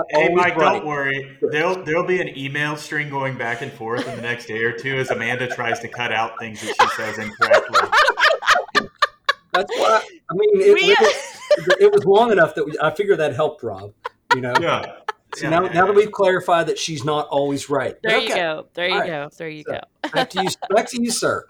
[0.10, 0.74] hey, Mike right.
[0.74, 1.38] don't worry.
[1.52, 4.72] There'll, there'll be an email string going back and forth in the next day or
[4.72, 8.90] two as Amanda tries to cut out things that she says incorrectly.
[9.54, 13.20] That's why, I mean, it, we, it, it was long enough that we, I figured
[13.20, 13.94] that helped Rob.
[14.34, 14.54] You know?
[14.60, 14.94] Yeah.
[15.36, 17.96] So yeah, now, yeah, now that we've clarified that she's not always right.
[18.04, 18.28] There okay.
[18.28, 18.68] you go.
[18.74, 19.22] There you All go.
[19.22, 19.32] Right.
[19.38, 20.10] There you so, go.
[20.10, 20.50] back to you.
[20.70, 21.46] Back to you, sir.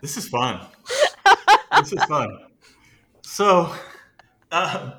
[0.00, 0.60] This is fun.
[1.78, 2.38] this is fun.
[3.22, 3.74] So,
[4.50, 4.92] uh,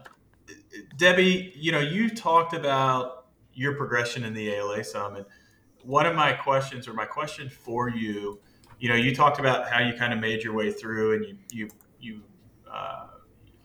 [0.97, 5.25] Debbie, you know, you talked about your progression in the ALA summit.
[5.83, 8.39] One of my questions, or my question for you,
[8.79, 11.37] you know, you talked about how you kind of made your way through, and you
[11.51, 11.69] you
[11.99, 12.21] you
[12.71, 13.07] uh,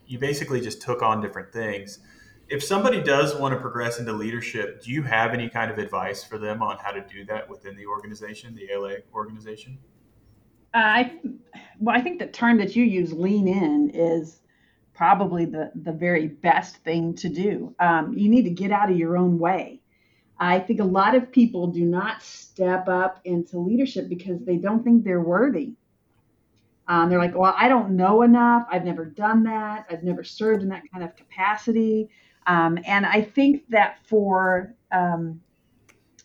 [0.06, 1.98] you basically just took on different things
[2.48, 6.24] if somebody does want to progress into leadership, do you have any kind of advice
[6.24, 9.78] for them on how to do that within the organization, the ALA organization?
[10.74, 11.18] Uh, I
[11.78, 14.40] well, I think the term that you use, lean in, is
[14.94, 17.74] probably the the very best thing to do.
[17.80, 19.80] Um, you need to get out of your own way.
[20.38, 24.84] I think a lot of people do not step up into leadership because they don't
[24.84, 25.72] think they're worthy.
[26.86, 28.66] Um, they're like, well, I don't know enough.
[28.70, 29.86] I've never done that.
[29.90, 32.08] I've never served in that kind of capacity.
[32.48, 35.40] Um, and I think that for um,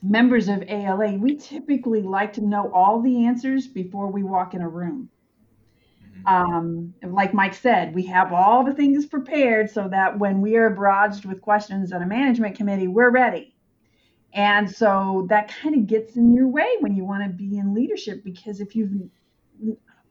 [0.01, 4.61] members of ALA, we typically like to know all the answers before we walk in
[4.61, 5.09] a room.
[6.25, 6.27] Mm-hmm.
[6.27, 10.73] Um, like Mike said, we have all the things prepared so that when we are
[10.73, 13.53] barraged with questions at a management committee, we're ready.
[14.33, 17.73] And so that kind of gets in your way when you want to be in
[17.73, 19.09] leadership because if you've,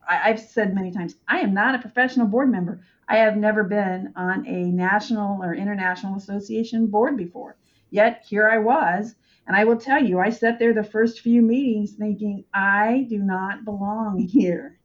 [0.09, 2.81] I, I've said many times, I am not a professional board member.
[3.09, 7.57] I have never been on a national or international association board before.
[7.91, 9.15] Yet here I was.
[9.47, 13.19] And I will tell you, I sat there the first few meetings thinking, I do
[13.19, 14.79] not belong here.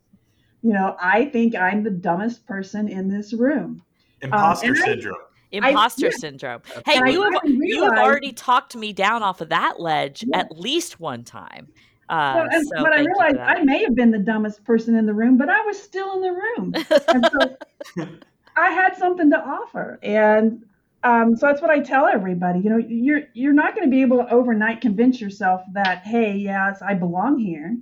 [0.64, 3.84] You know, I think I'm the dumbest person in this room.
[4.22, 5.16] Imposter um, syndrome.
[5.54, 6.62] I, Imposter I, syndrome.
[6.86, 10.40] Hey, you have, you have already talked me down off of that ledge yeah.
[10.40, 11.70] at least one time.
[12.10, 15.06] Uh, well, and, so but I realized I may have been the dumbest person in
[15.06, 16.74] the room, but I was still in the room.
[17.08, 18.08] And so
[18.56, 20.00] I had something to offer.
[20.02, 20.64] And
[21.04, 22.60] um, so that's what I tell everybody.
[22.60, 26.36] You know, you're you're not going to be able to overnight convince yourself that, hey,
[26.36, 27.78] yes, I belong here,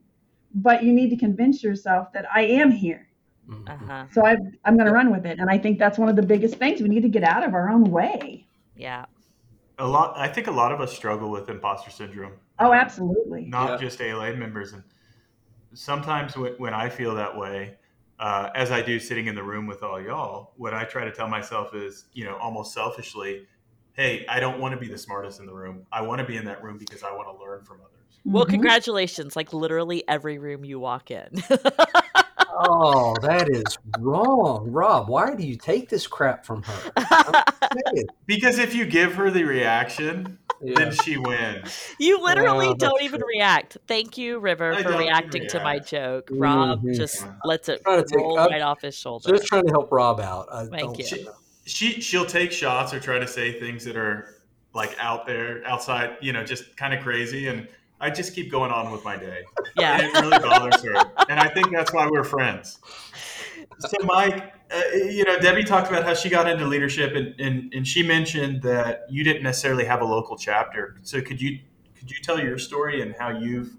[0.54, 3.08] but you need to convince yourself that I am here.
[3.50, 3.68] Mm-hmm.
[3.68, 4.06] Uh-huh.
[4.12, 6.24] So I, I'm going to run with it, and I think that's one of the
[6.24, 6.82] biggest things.
[6.82, 8.48] We need to get out of our own way.
[8.76, 9.06] Yeah.
[9.78, 10.18] A lot.
[10.18, 12.34] I think a lot of us struggle with imposter syndrome.
[12.60, 13.46] Oh, absolutely.
[13.46, 13.78] Not yeah.
[13.78, 14.74] just ALA members.
[14.74, 14.84] And
[15.74, 17.76] sometimes when I feel that way,
[18.20, 21.12] uh, as I do sitting in the room with all y'all, what I try to
[21.12, 23.46] tell myself is, you know, almost selfishly,
[23.94, 25.86] hey, I don't want to be the smartest in the room.
[25.92, 27.92] I want to be in that room because I want to learn from others.
[28.24, 28.52] Well, mm-hmm.
[28.52, 29.36] congratulations.
[29.36, 31.28] Like literally every room you walk in.
[32.58, 34.72] oh, that is wrong.
[34.72, 37.44] Rob, why do you take this crap from her?
[38.26, 40.74] because if you give her the reaction yeah.
[40.78, 41.94] then she wins.
[42.00, 43.30] You literally oh, don't even true.
[43.30, 43.78] react.
[43.88, 45.52] Thank you, River, I for reacting react.
[45.52, 46.28] to my joke.
[46.28, 46.42] Mm-hmm.
[46.42, 47.34] Rob just yeah.
[47.44, 49.30] lets it roll take, right off his shoulder.
[49.30, 50.48] Just trying to help Rob out.
[50.52, 51.06] I Thank you.
[51.06, 51.28] She,
[51.66, 54.36] she she'll take shots or try to say things that are
[54.74, 57.68] like out there, outside, you know, just kind of crazy, and
[58.00, 59.44] I just keep going on with my day.
[59.78, 62.80] Yeah, and it really bothers her, and I think that's why we're friends.
[63.80, 67.74] So, Mike, uh, you know, Debbie talked about how she got into leadership, and, and
[67.74, 70.98] and she mentioned that you didn't necessarily have a local chapter.
[71.04, 71.60] So, could you
[71.98, 73.76] could you tell your story and how you've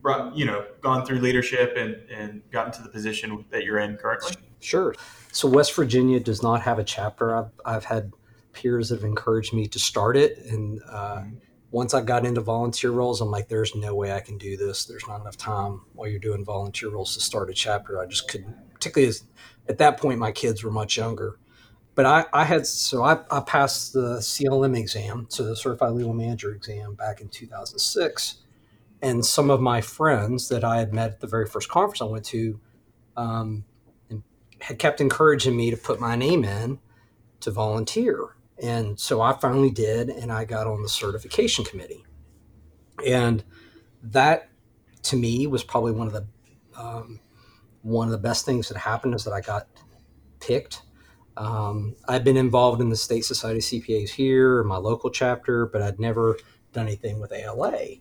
[0.00, 3.96] brought, you know, gone through leadership and and gotten to the position that you're in
[3.96, 4.34] currently?
[4.60, 4.94] Sure.
[5.32, 7.36] So, West Virginia does not have a chapter.
[7.36, 8.12] I've I've had
[8.52, 11.36] peers that have encouraged me to start it, and uh, mm-hmm
[11.70, 14.84] once I got into volunteer roles, I'm like, there's no way I can do this.
[14.84, 18.00] There's not enough time while you're doing volunteer roles to start a chapter.
[18.00, 19.24] I just couldn't, particularly as,
[19.68, 21.38] at that point, my kids were much younger.
[21.96, 26.12] But I, I had, so I, I passed the CLM exam, so the Certified Legal
[26.12, 28.36] Manager exam back in 2006.
[29.02, 32.04] And some of my friends that I had met at the very first conference I
[32.04, 32.60] went to
[33.16, 33.64] um,
[34.60, 36.78] had kept encouraging me to put my name in
[37.40, 38.35] to volunteer.
[38.62, 42.04] And so I finally did, and I got on the certification committee.
[43.06, 43.44] And
[44.02, 44.48] that,
[45.04, 46.26] to me, was probably one of the
[46.78, 47.20] um,
[47.82, 49.68] one of the best things that happened is that I got
[50.40, 50.82] picked.
[51.36, 55.82] Um, I've been involved in the State Society of CPAs here, my local chapter, but
[55.82, 56.36] I'd never
[56.72, 57.96] done anything with ALA.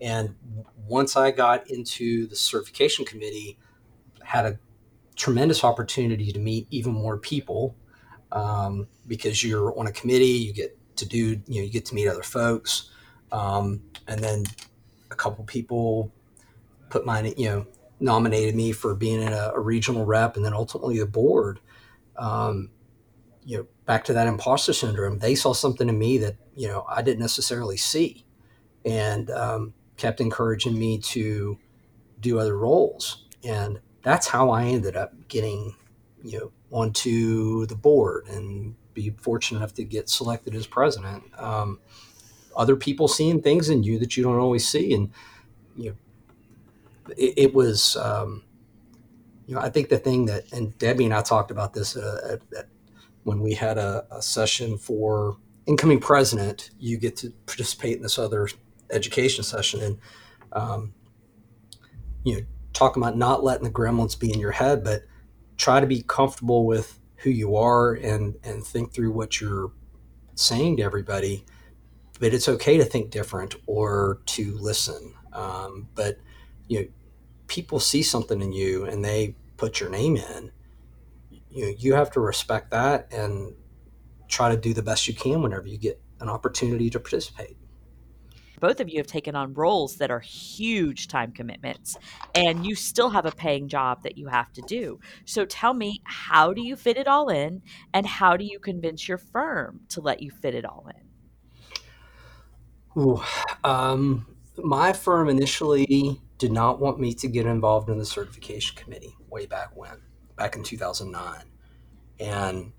[0.00, 0.34] And
[0.86, 3.58] once I got into the certification committee,
[4.22, 4.58] had a
[5.14, 7.76] tremendous opportunity to meet even more people
[8.32, 11.94] um, because you're on a committee, you get to do, you know, you get to
[11.94, 12.90] meet other folks.
[13.30, 14.44] Um, and then
[15.10, 16.12] a couple people
[16.90, 17.66] put my, you know,
[18.00, 21.60] nominated me for being a, a regional rep and then ultimately the board.
[22.16, 22.70] Um,
[23.44, 26.84] you know, back to that imposter syndrome, they saw something in me that, you know,
[26.88, 28.24] I didn't necessarily see
[28.84, 31.58] and um, kept encouraging me to
[32.20, 33.26] do other roles.
[33.44, 35.74] And that's how I ended up getting,
[36.22, 41.24] you know, onto the board and be fortunate enough to get selected as president.
[41.38, 41.80] Um,
[42.56, 45.10] other people seeing things in you that you don't always see, and
[45.76, 48.42] you know, it, it was, um,
[49.46, 52.34] you know, I think the thing that, and Debbie and I talked about this uh,
[52.34, 52.66] at, at,
[53.24, 56.70] when we had a, a, session for incoming president.
[56.78, 58.48] You get to participate in this other
[58.90, 59.98] education session, and
[60.52, 60.94] um,
[62.24, 62.42] you know,
[62.72, 65.04] talking about not letting the gremlins be in your head, but
[65.62, 69.70] try to be comfortable with who you are and and think through what you're
[70.34, 71.44] saying to everybody
[72.18, 75.14] but it's okay to think different or to listen.
[75.32, 76.18] Um, but
[76.66, 76.86] you know
[77.46, 80.50] people see something in you and they put your name in
[81.48, 83.54] you know, you have to respect that and
[84.26, 87.56] try to do the best you can whenever you get an opportunity to participate
[88.62, 91.96] both of you have taken on roles that are huge time commitments
[92.36, 95.00] and you still have a paying job that you have to do.
[95.24, 99.08] So tell me, how do you fit it all in and how do you convince
[99.08, 103.02] your firm to let you fit it all in?
[103.02, 103.20] Ooh,
[103.64, 109.16] um, my firm initially did not want me to get involved in the certification committee
[109.28, 110.00] way back when,
[110.36, 111.42] back in 2009.
[112.20, 112.72] And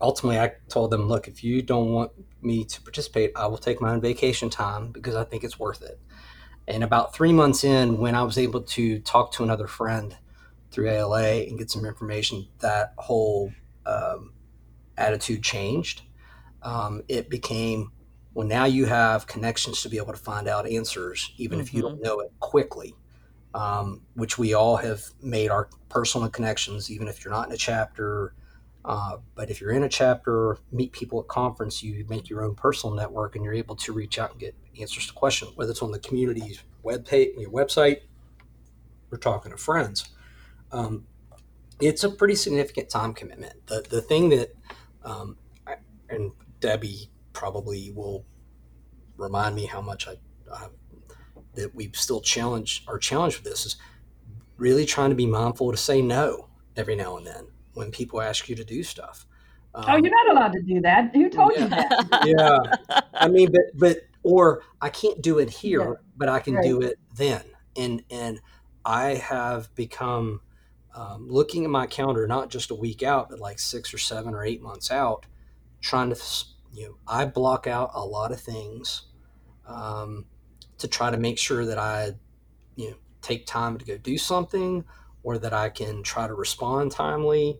[0.00, 3.80] ultimately I told them, look, if you don't want me to participate, I will take
[3.80, 6.00] my own vacation time because I think it's worth it.
[6.66, 10.16] And about three months in, when I was able to talk to another friend
[10.70, 13.52] through ALA and get some information, that whole
[13.86, 14.32] um,
[14.96, 16.02] attitude changed.
[16.62, 17.90] Um, it became,
[18.34, 21.62] well, now you have connections to be able to find out answers, even mm-hmm.
[21.62, 22.04] if you don't mm-hmm.
[22.04, 22.94] know it quickly,
[23.54, 27.58] um, which we all have made our personal connections, even if you're not in a
[27.58, 28.34] chapter
[28.84, 32.54] uh, but if you're in a chapter, meet people at conference, you make your own
[32.54, 35.82] personal network, and you're able to reach out and get answers to questions, whether it's
[35.82, 38.00] on the community's web page, your website,
[39.12, 40.08] or talking to friends.
[40.72, 41.06] Um,
[41.80, 43.66] it's a pretty significant time commitment.
[43.66, 44.54] The the thing that,
[45.04, 45.76] um, I,
[46.08, 48.24] and Debbie probably will
[49.16, 50.16] remind me how much I
[50.50, 50.68] uh,
[51.54, 53.76] that we still challenge our challenge with this is
[54.56, 57.46] really trying to be mindful to say no every now and then
[57.80, 59.26] when people ask you to do stuff.
[59.74, 61.14] Um, oh, you're not allowed to do that.
[61.14, 61.62] Who told yeah.
[61.62, 62.26] you that?
[62.26, 65.94] yeah, I mean, but but or I can't do it here, yeah.
[66.16, 66.64] but I can right.
[66.64, 67.42] do it then.
[67.76, 68.40] And and
[68.84, 70.42] I have become
[70.94, 74.34] um, looking at my calendar not just a week out, but like six or seven
[74.34, 75.24] or eight months out,
[75.80, 76.20] trying to
[76.74, 79.06] you know I block out a lot of things
[79.66, 80.26] um,
[80.78, 82.12] to try to make sure that I
[82.76, 84.84] you know take time to go do something
[85.22, 87.58] or that I can try to respond timely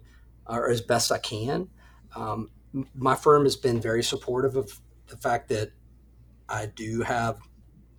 [0.58, 1.68] or as best I can.
[2.14, 2.50] Um,
[2.94, 5.72] my firm has been very supportive of the fact that
[6.48, 7.40] I do have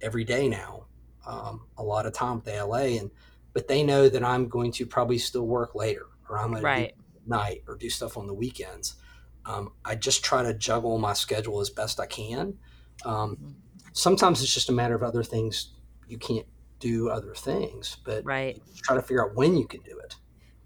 [0.01, 0.87] every day now
[1.25, 3.11] um, a lot of time with ALA, and
[3.53, 6.93] but they know that I'm going to probably still work later, or I'm going right.
[6.97, 8.95] to night or do stuff on the weekends.
[9.45, 12.57] Um, I just try to juggle my schedule as best I can.
[13.05, 13.55] Um, Mhm.
[13.93, 15.73] sometimes it's just a matter of other things.
[16.07, 16.47] You can't
[16.79, 18.61] do other things, but Right.
[18.83, 20.15] try to figure out when you can do it.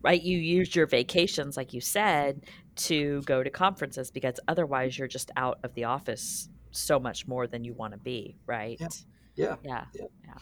[0.06, 0.22] Right?
[0.22, 2.44] You use your vacations like you said
[2.76, 7.48] to go to conferences because otherwise you're just out of the office so much more
[7.48, 8.78] than you want to be right?
[9.36, 9.56] Yeah.
[9.64, 10.34] yeah.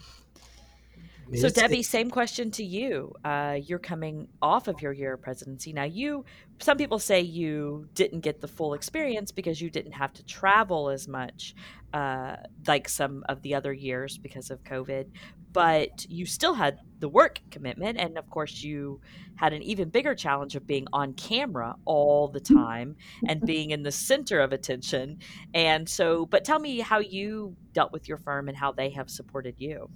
[1.26, 4.92] I mean, so it's- debbie same question to you uh, you're coming off of your
[4.92, 5.72] year of presidency.
[5.72, 6.24] Now you
[6.60, 10.90] some people say you didn't get the full experience because you didn't have to travel
[10.90, 11.54] as much
[11.94, 12.36] uh,
[12.66, 15.06] like some of the other years because of covid
[15.54, 19.00] but you still had the work commitment and of course you
[19.36, 22.96] had an even bigger challenge of being on camera all the time
[23.28, 25.18] and being in the center of attention.
[25.54, 29.08] And so but tell me how you dealt with your firm and how they have
[29.08, 29.88] supported you.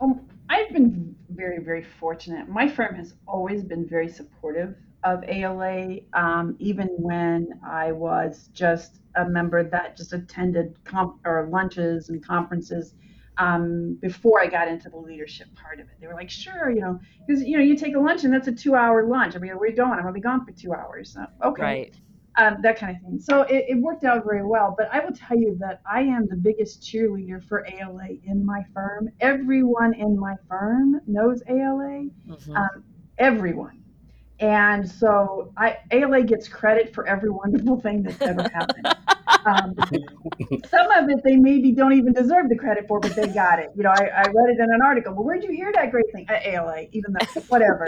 [0.00, 2.48] Um, I've been very, very fortunate.
[2.48, 9.00] My firm has always been very supportive of ALA, um, even when I was just
[9.16, 12.94] a member that just attended comp- or lunches and conferences
[13.40, 15.94] um, before I got into the leadership part of it.
[16.00, 18.48] They were like, "Sure, you know, because you know, you take a lunch and that's
[18.48, 19.34] a two-hour lunch.
[19.36, 19.92] I mean, where are you going?
[19.92, 21.16] I'm gonna be gone for two hours.
[21.16, 21.94] Uh, okay, right
[22.36, 23.20] um, that kind of thing.
[23.20, 24.74] So it, it worked out very well.
[24.76, 28.64] But I will tell you that I am the biggest cheerleader for ALA in my
[28.72, 29.10] firm.
[29.20, 32.06] Everyone in my firm knows ALA.
[32.28, 32.56] Mhm.
[32.56, 32.84] Um,
[33.18, 33.79] everyone.
[34.40, 38.86] And so I, ALA gets credit for every wonderful thing that's ever happened.
[39.44, 39.74] Um,
[40.70, 43.68] some of it they maybe don't even deserve the credit for, but they got it.
[43.76, 45.12] You know, I, I read it in an article.
[45.14, 46.26] Well, where'd you hear that great thing?
[46.30, 47.86] At ALA, even though, whatever.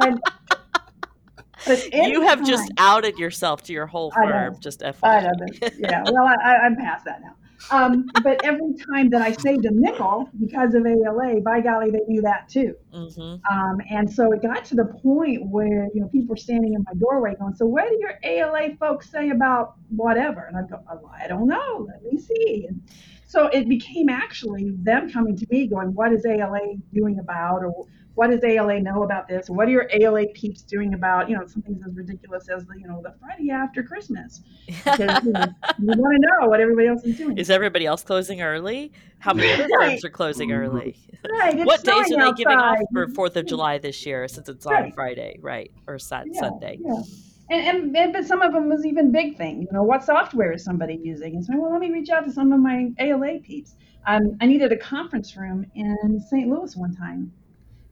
[0.00, 0.22] And-
[1.66, 5.22] but you have anytime- just outed yourself to your whole firm just I FYI.
[5.24, 5.72] know that.
[5.78, 7.34] Yeah, well, I, I- I'm past that now.
[7.68, 12.00] Um, but every time that I saved a nickel because of ALA, by golly, they
[12.08, 12.74] knew that too.
[12.92, 16.74] hmm Um, and so it got to the point where you know people were standing
[16.74, 20.62] in my doorway going, "So what do your ALA folks say about whatever?" And I
[20.62, 21.86] go, "Oh, "I don't know.
[21.88, 22.80] Let me see." And
[23.24, 27.86] so it became actually them coming to me going, "What is ALA doing about?" or
[28.20, 29.48] what does ALA know about this?
[29.48, 32.86] What are your ALA peeps doing about, you know, something as ridiculous as the, you
[32.86, 34.42] know, the Friday after Christmas?
[34.66, 35.46] Because you, know,
[35.78, 37.38] you want to know what everybody else is doing.
[37.38, 38.92] Is everybody else closing early?
[39.20, 39.92] How many other Right.
[39.92, 40.98] firms are closing early?
[41.30, 44.28] right, what days snowing are they giving off for Fourth of July this year?
[44.28, 44.94] Since it's on Right.
[44.94, 46.78] Friday, right, or Sat- Yeah, Sunday?
[46.78, 47.00] Yeah.
[47.48, 49.64] And, and, and but some of them was even big things.
[49.64, 51.36] You know, what software is somebody using?
[51.36, 53.76] And so, well, let me reach out to some of my ALA peeps.
[54.06, 56.48] Um, I needed a conference room in St.
[56.50, 57.32] Louis one time,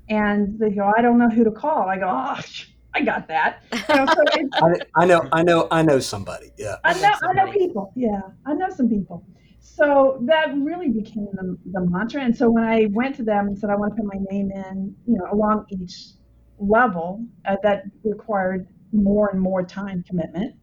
[0.08, 1.88] and they go, I don't know who to call.
[1.88, 2.40] I go, oh,
[2.94, 3.62] I got that.
[3.72, 4.22] You know, so
[4.62, 6.50] I, I know, I know, I know somebody.
[6.56, 6.76] Yeah.
[6.84, 7.58] I know, I know somebody.
[7.58, 7.92] people.
[7.94, 9.24] Yeah, I know some people.
[9.60, 12.22] So that really became the, the mantra.
[12.22, 14.50] And so when I went to them and said I want to put my name
[14.50, 16.12] in, you know, along each
[16.58, 20.54] level, uh, that required more and more time commitment.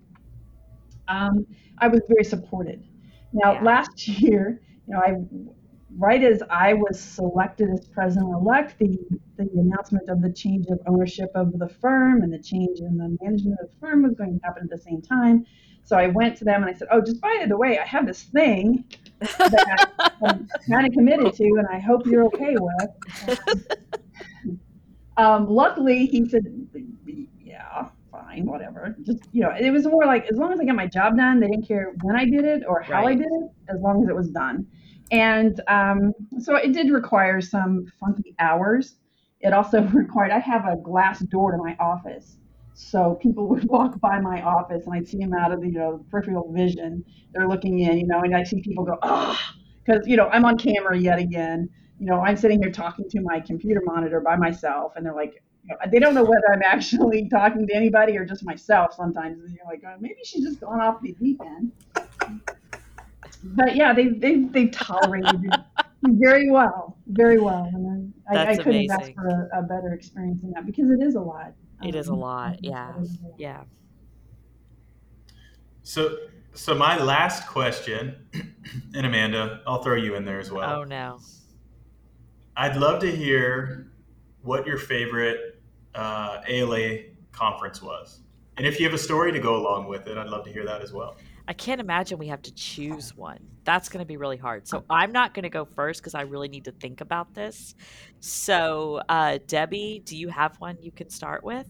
[1.08, 1.46] Um,
[1.78, 2.84] I was very supported.
[3.34, 3.62] Now Yeah.
[3.64, 5.12] last year, you know, I
[5.98, 8.98] right as I was selected as president-elect, the
[9.38, 13.18] the announcement of the change of ownership of the firm and the change in the
[13.22, 15.46] management of the firm was going to happen at the same time.
[15.84, 18.08] So I went to them and I said, "Oh, just by the way, I have
[18.08, 18.86] this thing
[19.20, 19.92] that
[20.26, 23.72] I'm kind of committed to, and I hope you're okay with."
[25.18, 26.44] Um, luckily, he said,
[27.40, 30.76] "Yeah, fine, whatever." Just you know, it was more like as long as I got
[30.76, 33.52] my job done, they didn't care when I did it or how I did it,
[33.70, 34.68] as long as it was done.
[35.12, 38.96] And um, so it did require some funky hours.
[39.42, 42.38] It also required I have a glass door to my office,
[42.74, 45.74] so people would walk by my office and I'd see them out of the you
[45.74, 47.04] know peripheral vision.
[47.34, 49.40] They're looking in, you know, and I'd see people go, "Oh,"
[49.86, 51.70] because you know I'm on camera yet again.
[52.00, 55.42] You know, I'm sitting here talking to my computer monitor by myself, and they're like,
[55.92, 58.94] they don't know whether I'm actually talking to anybody or just myself.
[58.94, 61.72] Sometimes and you're like, oh, maybe she's just gone off the deep end.
[63.44, 65.60] But yeah, they they they tolerated it
[66.04, 70.42] very well, very well, and I, I That's couldn't ask for a, a better experience
[70.42, 71.54] than that because it is a lot.
[71.84, 72.98] It is a Um, lot, yeah.
[73.00, 73.34] is a lot.
[73.38, 73.64] yeah.
[75.84, 76.18] So,
[76.54, 78.16] so my last question,
[78.96, 80.82] and Amanda, I'll throw you in there as well.
[80.82, 81.20] Oh no.
[82.58, 83.92] I'd love to hear
[84.42, 85.62] what your favorite
[85.94, 87.00] uh, ALA
[87.32, 88.22] conference was,
[88.58, 90.66] and if you have a story to go along with it, I'd love to hear
[90.66, 91.18] that as well.
[91.48, 93.40] I can't imagine we have to choose one.
[93.64, 94.68] That's going to be really hard.
[94.68, 97.76] So I'm not going to go first because I really need to think about this.
[98.20, 101.68] So, uh, Debbie, do you have one you can start with?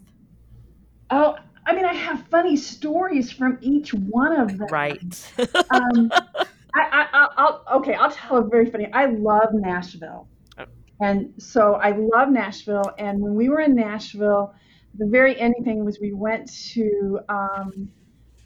[1.09, 4.67] Oh, I mean, I have funny stories from each one of them.
[4.69, 5.33] Right.
[5.71, 6.11] Um,
[6.75, 8.87] I, I, I'll, okay, I'll tell a very funny.
[8.93, 10.65] I love Nashville, Oh.
[11.01, 12.91] and so I love Nashville.
[12.97, 14.53] And when we were in Nashville,
[14.97, 17.89] the very ending thing was we went to um,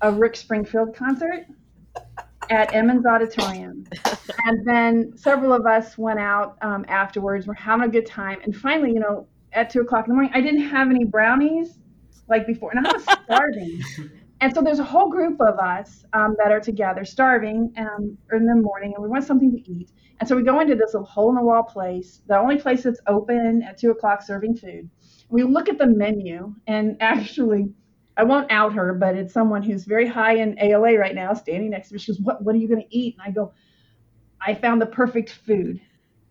[0.02, 1.46] a Rick Springfield concert
[2.50, 3.86] at Ryman Auditorium,
[4.46, 7.48] and then several of us went out um, afterwards.
[7.48, 10.32] We're having a good time, and finally, you know, at two o'clock in the morning,
[10.34, 11.80] I didn't have any brownies
[12.28, 13.82] like before, and I was starving.
[14.42, 18.46] And so there's a whole group of us um, that are together, starving um, in
[18.46, 19.92] the morning, and we want something to eat.
[20.20, 22.84] And so we go into this little hole in the wall place, the only place
[22.84, 24.90] that's open at two o'clock serving food.
[25.30, 27.74] We look at the menu, and actually,
[28.20, 31.70] I won't out her, but it's someone who's very high in ALA right now, standing
[31.70, 32.00] next to me.
[32.00, 32.44] She goes, "What?
[32.44, 33.54] What are you going to eat?" And I go,
[34.46, 35.80] "I found the perfect food.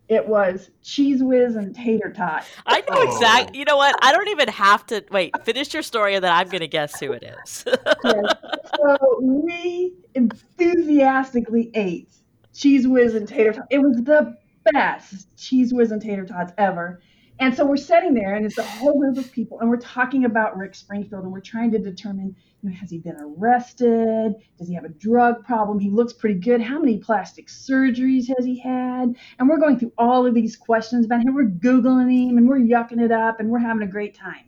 [0.09, 3.03] It was Cheez Whiz and tater tot." I know Oh.
[3.15, 3.59] exactly.
[3.59, 3.95] You know what?
[4.03, 5.33] I don't even have to wait.
[5.45, 7.65] Finish your story, and then I'm going to guess who it is.
[8.05, 8.35] Yes.
[8.77, 12.11] So we enthusiastically ate
[12.55, 13.67] Cheez Whiz and tater tots.
[13.71, 14.37] It was the
[14.73, 17.01] best Cheez Whiz and tater tots ever.
[17.41, 20.25] And so we're sitting there, and it's a whole group of people, and we're talking
[20.25, 24.35] about Rick Springfield, and we're trying to determine, you know, has he been arrested?
[24.59, 25.79] Does he have a drug problem?
[25.79, 26.61] He looks pretty good.
[26.61, 29.15] How many plastic surgeries has he had?
[29.39, 31.33] And we're going through all of these questions about him.
[31.33, 34.47] We're googling him, and we're yucking it up, and we're having a great time.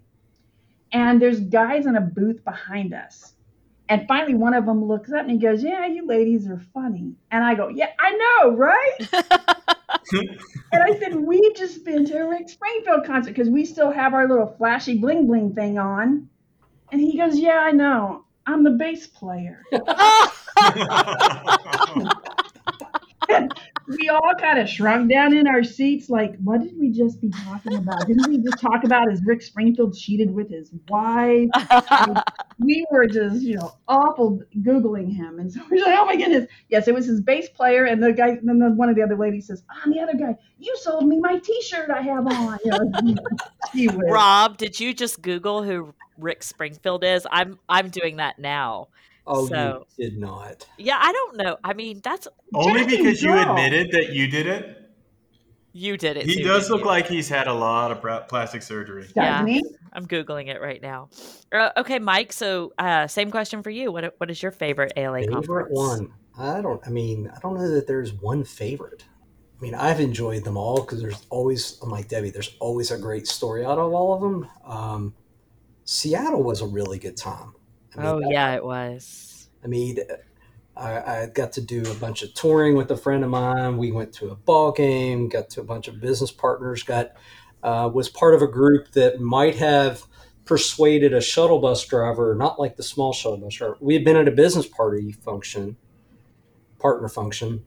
[0.92, 3.34] And there's guys in a booth behind us.
[3.88, 7.14] And finally, one of them looks up and he goes, Yeah, you ladies are funny.
[7.32, 8.12] And I go, Yeah, I
[8.42, 9.76] know, right?
[10.72, 14.14] And I said, We've just been to a Rick Springfield concert because we still have
[14.14, 16.28] our little flashy bling bling thing on.
[16.92, 18.24] And he goes, Yeah, I know.
[18.46, 19.62] I'm the bass player.
[23.98, 27.30] we all kind of shrunk down in our seats, like, what did we just be
[27.30, 28.06] talking about?
[28.06, 31.48] Didn't we just talk about as Rick Springfield cheated with his wife?
[32.58, 36.48] we were just, you know, awful googling him, and so we're like, oh my goodness,
[36.68, 39.16] yes, it was his bass player, and the guy, then the, one of the other
[39.16, 42.58] ladies says, ah, and the other guy, you sold me my T-shirt I have on.
[43.72, 47.24] You know, Rob, did you just Google who Rick Springfield is?
[47.30, 48.88] I'm I'm doing that now.
[49.32, 50.66] Oh, So- you did not.
[50.78, 51.56] Yeah, I don't know.
[51.64, 53.48] I mean, that's Only because you Girl.
[53.50, 54.76] admitted that you did it.
[55.72, 56.26] you did it.
[56.26, 56.86] He too, does look you?
[56.86, 59.06] like he's had a lot of plastic surgery.
[59.14, 59.62] doesn't?
[59.92, 61.08] I'm googling it right now.
[61.52, 62.32] Uh, okay, Mike.
[62.32, 63.92] So, uh, same question for you.
[63.92, 65.70] What what is your favorite ALA Favorite conference?
[65.72, 66.12] one?
[66.38, 66.80] I don't.
[66.86, 69.04] I mean, I don't know that there's one favorite.
[69.58, 71.78] I mean, I've enjoyed them all because there's always.
[71.82, 72.30] I'm like Debbie.
[72.30, 74.48] There's always a great story out of all of them.
[74.64, 75.14] Um,
[75.84, 77.52] Seattle was a really good time.
[77.96, 79.48] I mean, Oh that- yeah, it was.
[79.62, 79.98] I mean,
[80.76, 83.76] I, I got to do a bunch of touring with a friend of mine.
[83.76, 87.12] We went to a ball game, got to a bunch of business partners, got
[87.62, 90.02] uh, was part of a group that might have
[90.46, 93.76] persuaded a shuttle bus driver, not like the small shuttle bus driver.
[93.80, 95.76] We had been at a business party function,
[96.78, 97.64] partner function,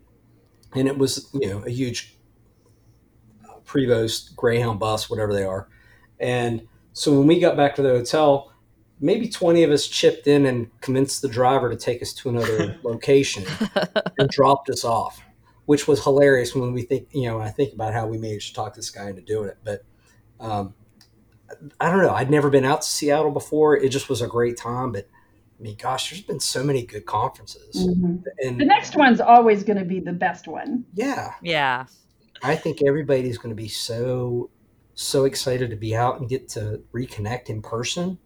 [0.74, 2.18] and it was you know a huge
[3.48, 5.68] uh, Prevost Greyhound bus, whatever they are,
[6.20, 8.53] and so when we got back to the hotel,
[9.04, 12.80] maybe 20 of us chipped in and convinced the driver to take us to another
[12.84, 13.44] location
[14.18, 15.22] and dropped us off,
[15.66, 18.54] which was hilarious when we think, you know, I think about how we managed to
[18.56, 19.58] talk this guy into doing it.
[19.62, 19.84] But
[20.40, 20.74] um,
[21.82, 22.14] I don't know.
[22.14, 23.76] I'd never been out to Seattle before.
[23.76, 24.94] It just was a great time.
[24.94, 25.10] But
[25.60, 27.76] I mean, gosh, there's been so many good conferences.
[27.86, 28.24] Mhm.
[28.42, 30.86] The next one's always going to be the best one.
[30.96, 31.86] yeah, Yeah.
[32.42, 34.50] I think everybody's going to be so
[34.96, 38.18] so excited to be out and get to reconnect in person.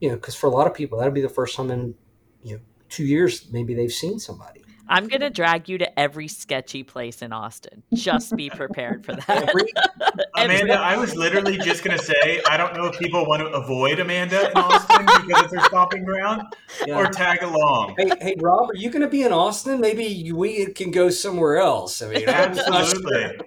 [0.00, 1.94] You know, because for a lot of people, that'll be the first time in
[2.42, 4.60] you know two years maybe they've seen somebody.
[4.90, 7.84] I'm gonna drag you to every sketchy place in Austin.
[7.94, 9.48] Just be prepared for that.
[9.48, 9.72] Every,
[10.36, 14.00] Amanda, I was literally just gonna say, I don't know if people want to avoid
[14.00, 16.42] Amanda in Austin because it's her stomping ground,
[16.84, 16.98] yeah.
[16.98, 17.94] or tag along.
[17.98, 19.80] hey, hey, Rob, are you going to be in Austin?
[19.80, 22.02] Maybe we can go somewhere else.
[22.02, 23.38] I mean, Absolutely.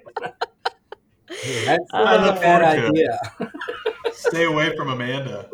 [1.29, 3.09] Hey, That's uh, not look a bad forward to it.
[3.39, 3.51] idea.
[4.13, 5.49] Stay away from Amanda.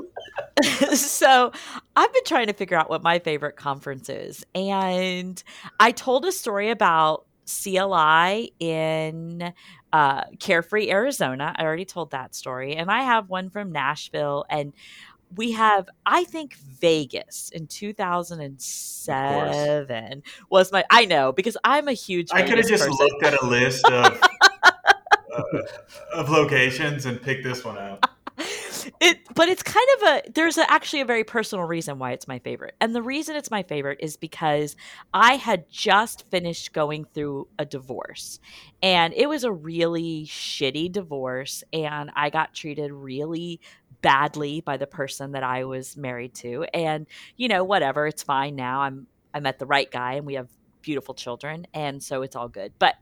[0.93, 1.51] so
[1.95, 4.45] I've been trying to figure out what my favorite conference is.
[4.55, 5.41] And
[5.79, 9.53] I told a story about CLI in
[9.91, 11.53] uh, Carefree, Arizona.
[11.55, 12.75] I already told that story.
[12.75, 14.45] And I have one from Nashville.
[14.49, 14.73] And
[15.35, 22.29] we have, I think, Vegas in 2007 was my, I know, because I'm a huge
[22.31, 22.97] I could have just person.
[22.97, 24.19] looked at a list of
[25.35, 25.43] uh,
[26.13, 28.03] of locations and picked this one out.
[28.99, 32.27] It but it's kind of a there's a, actually a very personal reason why it's
[32.27, 32.75] my favorite.
[32.79, 34.75] And the reason it's my favorite is because
[35.13, 38.39] i had just finished going through a divorce.
[38.81, 41.63] And it was a really shitty divorce.
[41.73, 43.59] And i got treated really
[44.01, 46.65] badly by the person that i was married to.
[46.73, 47.07] And
[47.37, 48.81] you know whatever it's fine now.
[48.81, 50.49] I'm i met the right guy and we have
[50.81, 52.73] beautiful children, and so it's all good.
[52.79, 52.95] But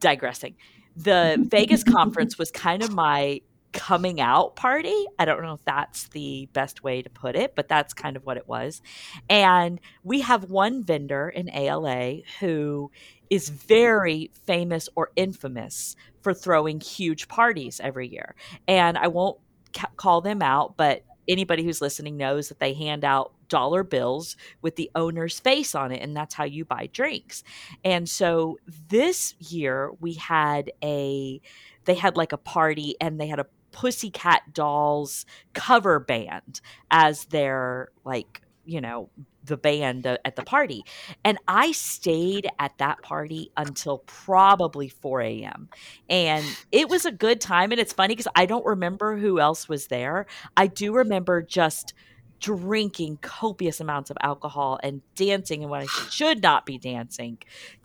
[0.00, 0.56] digressing,
[0.96, 3.40] the Vegas conference was kind of my
[3.72, 4.94] coming out party.
[5.18, 8.24] I don't know if that's the best way to put it, but that's kind of
[8.24, 8.82] what it was.
[9.28, 12.90] And we have one vendor in ALA who
[13.30, 18.34] is very famous or infamous for throwing huge parties every year.
[18.66, 19.38] And I won't
[19.74, 24.36] ca- call them out, but anybody who's listening knows that they hand out dollar bills
[24.62, 27.42] with the owner's face on it and that's how you buy drinks.
[27.84, 28.58] And so
[28.88, 31.40] this year we had a
[31.84, 33.46] they had like a party and they had a
[33.78, 35.24] Pussycat Dolls
[35.54, 36.60] cover band
[36.90, 39.08] as their like, you know,
[39.44, 40.84] the band uh, at the party.
[41.24, 45.68] And I stayed at that party until probably 4 a.m.
[46.10, 47.70] And it was a good time.
[47.70, 50.26] And it's funny because I don't remember who else was there.
[50.56, 51.94] I do remember just
[52.40, 57.38] drinking copious amounts of alcohol and dancing and when I should not be dancing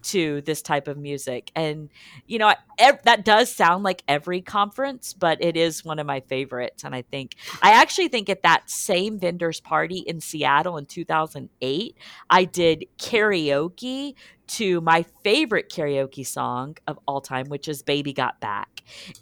[0.03, 1.51] to this type of music.
[1.55, 1.89] And,
[2.27, 6.19] you know, ev- that does sound like every conference, but it is one of my
[6.21, 6.83] favorites.
[6.83, 11.97] And I think, I actually think at that same vendor's party in Seattle in 2008,
[12.29, 18.39] I did karaoke to my favorite karaoke song of all time, which is Baby Got
[18.39, 18.72] Back.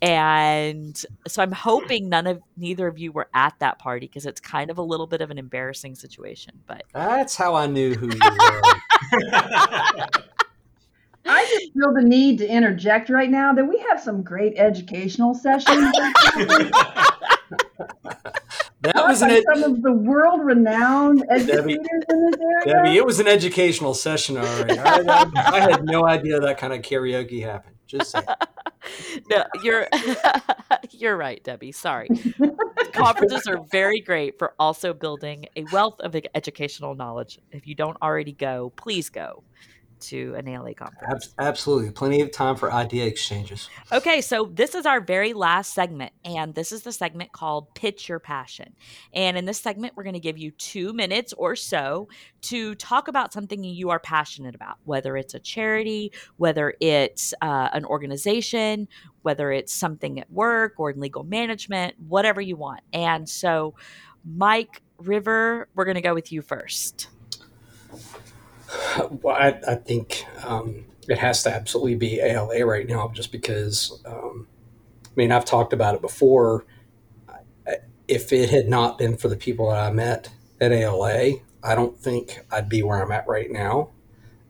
[0.01, 0.97] And
[1.27, 4.69] so I'm hoping none of neither of you were at that party because it's kind
[4.69, 6.53] of a little bit of an embarrassing situation.
[6.67, 8.61] But that's how I knew who you were.
[11.25, 15.35] I just feel the need to interject right now that we have some great educational
[15.35, 15.91] sessions.
[18.81, 22.73] that was an ed- some of the world-renowned educators Debbie, in this area.
[22.73, 24.79] Debbie, it was an educational session, all right.
[24.79, 27.75] I, I, I had no idea that kind of karaoke happened.
[27.91, 28.25] Just saying.
[29.29, 29.87] no, you're
[30.91, 31.73] you're right, Debbie.
[31.73, 32.07] Sorry.
[32.93, 37.37] Conferences are very great for also building a wealth of educational knowledge.
[37.51, 39.43] If you don't already go, please go
[40.01, 41.33] to an ALA conference.
[41.39, 41.91] Absolutely.
[41.91, 43.69] Plenty of time for idea exchanges.
[43.91, 48.09] Okay, so this is our very last segment, and this is the segment called Pitch
[48.09, 48.73] Your Passion.
[49.13, 52.07] And in this segment, we're going to give you two minutes or so
[52.41, 57.69] to talk about something you are passionate about, whether it's a charity, whether it's uh,
[57.73, 58.87] an organization,
[59.21, 62.81] whether it's something at work or in legal management, whatever you want.
[62.93, 63.75] And so,
[64.25, 67.07] Mike River, we're going to go with you first.
[69.21, 74.01] Well, I, I think um, it has to absolutely be ALA right now, just because.
[74.05, 74.47] Um,
[75.05, 76.65] I mean, I've talked about it before.
[78.07, 81.97] If it had not been for the people that I met at ALA, I don't
[81.97, 83.89] think I'd be where I'm at right now.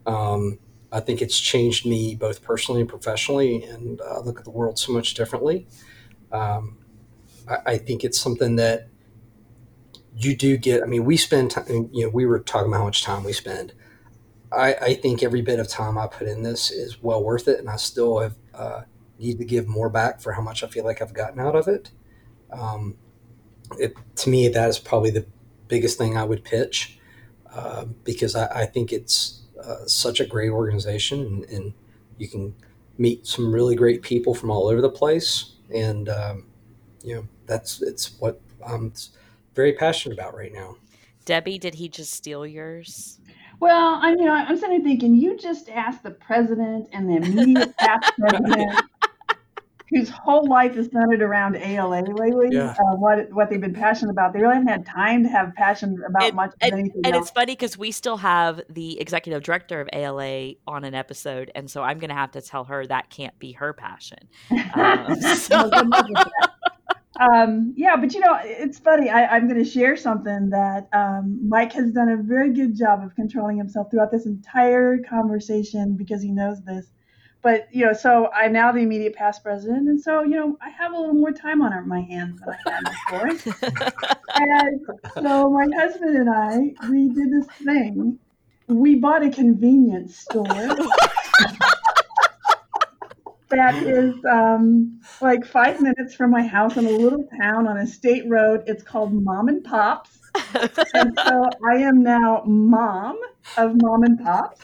[0.05, 0.59] Um,
[0.91, 4.91] I think it's changed me both personally and professionally, and look at the world so
[4.91, 5.67] much differently.
[6.31, 6.77] Um,
[7.47, 8.87] I, I, think it's something that
[10.15, 10.81] you do get.
[10.81, 11.89] I mean, we spend time.
[11.91, 13.73] You know, we were talking about how much time we spend
[14.51, 17.59] I, I, think every bit of time I put in this is well worth it,
[17.59, 18.81] and I still have uh,
[19.17, 21.67] need to give more back for how much I feel like I've gotten out of
[21.67, 21.91] it.
[22.51, 22.95] Um,
[23.79, 25.25] it to me, that is probably the
[25.67, 26.99] biggest thing I would pitch
[27.53, 31.73] uh, because I, I, think it's uh, such a great organization, and, and,
[32.17, 32.53] you can
[32.99, 36.45] meet some really great people from all over the place, and um,
[37.03, 38.93] you know that's it's what I'm
[39.55, 40.75] very passionate about right now.
[41.25, 43.19] Debbie, did he just steal yours?
[43.61, 47.77] Well, I'm you know I'm sitting thinking you just asked the president and the immediate
[47.77, 48.81] past president,
[49.91, 52.71] whose whole life is centered around ALA lately, yeah.
[52.71, 54.33] uh, what what they've been passionate about.
[54.33, 57.27] They really haven't had time to have passion about and, much and, anything and else.
[57.27, 61.69] it's funny because we still have the executive director of ALA on an episode, and
[61.69, 64.27] so I'm going to have to tell her that can't be her passion.
[64.73, 65.69] Um, so.
[67.21, 69.09] Um, yeah, but you know, it's funny.
[69.09, 73.03] I, am going to share something that um, Mike has done a very good job
[73.03, 76.87] of controlling himself throughout this entire conversation because he knows this.
[77.43, 80.69] But you know, so I'm now the immediate past president, and so you know, I
[80.69, 83.53] have a little more time on my hands than I had before.
[84.35, 84.85] and
[85.21, 88.17] so my husband and I, we did this thing.
[88.67, 90.45] We bought a convenience store
[93.51, 97.87] that is um, like five minutes from my house in a little town on a
[97.87, 98.63] state road.
[98.67, 100.19] It's called Mom and Pops.
[100.93, 103.19] and so I am now mom
[103.57, 104.61] of Mom and Pops.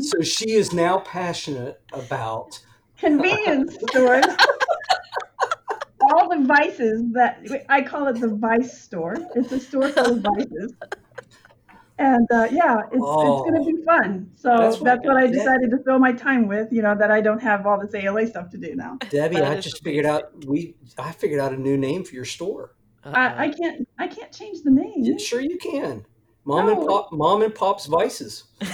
[0.00, 2.60] So she is now passionate about
[2.98, 4.26] convenience stores.
[6.12, 9.16] All the vices that I call it the vice store.
[9.34, 10.74] It's a store full of vices
[11.98, 14.30] and uh, yeah, it's, oh, it's going to be fun.
[14.36, 16.72] So that's, that's what I decided to fill my time with.
[16.72, 18.98] You know that I don't have all this ALA stuff to do now.
[19.10, 22.74] Debbie, I just figured out we I figured out a new name for your store.
[23.04, 24.92] I, I, can't I can't change the name.
[24.98, 26.04] Yeah, sure, you can.
[26.44, 28.44] Mom and pop, mom and pop's vices.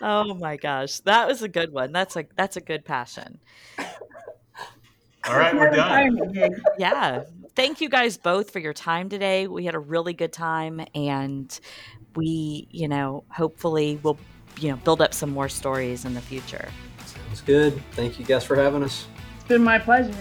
[0.00, 1.92] oh my gosh, that was a good one.
[1.92, 3.38] That's a that's a good passion.
[5.28, 6.18] All right, we're done.
[6.78, 7.24] Yeah.
[7.56, 9.46] Thank you guys both for your time today.
[9.46, 11.58] We had a really good time and
[12.14, 14.18] we, you know, hopefully will
[14.58, 16.68] you know, build up some more stories in the future.
[17.06, 17.82] Sounds good.
[17.92, 19.06] Thank you guys for having us.
[19.36, 20.12] It's been my pleasure.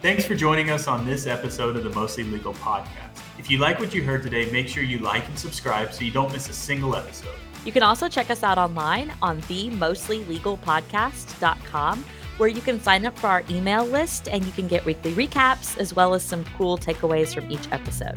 [0.00, 3.20] Thanks for joining us on this episode of the Mostly Legal Podcast.
[3.38, 6.12] If you like what you heard today, make sure you like and subscribe so you
[6.12, 7.34] don't miss a single episode.
[7.64, 12.04] You can also check us out online on the mostlylegalpodcast.com
[12.38, 15.78] where you can sign up for our email list and you can get weekly recaps
[15.78, 18.16] as well as some cool takeaways from each episode.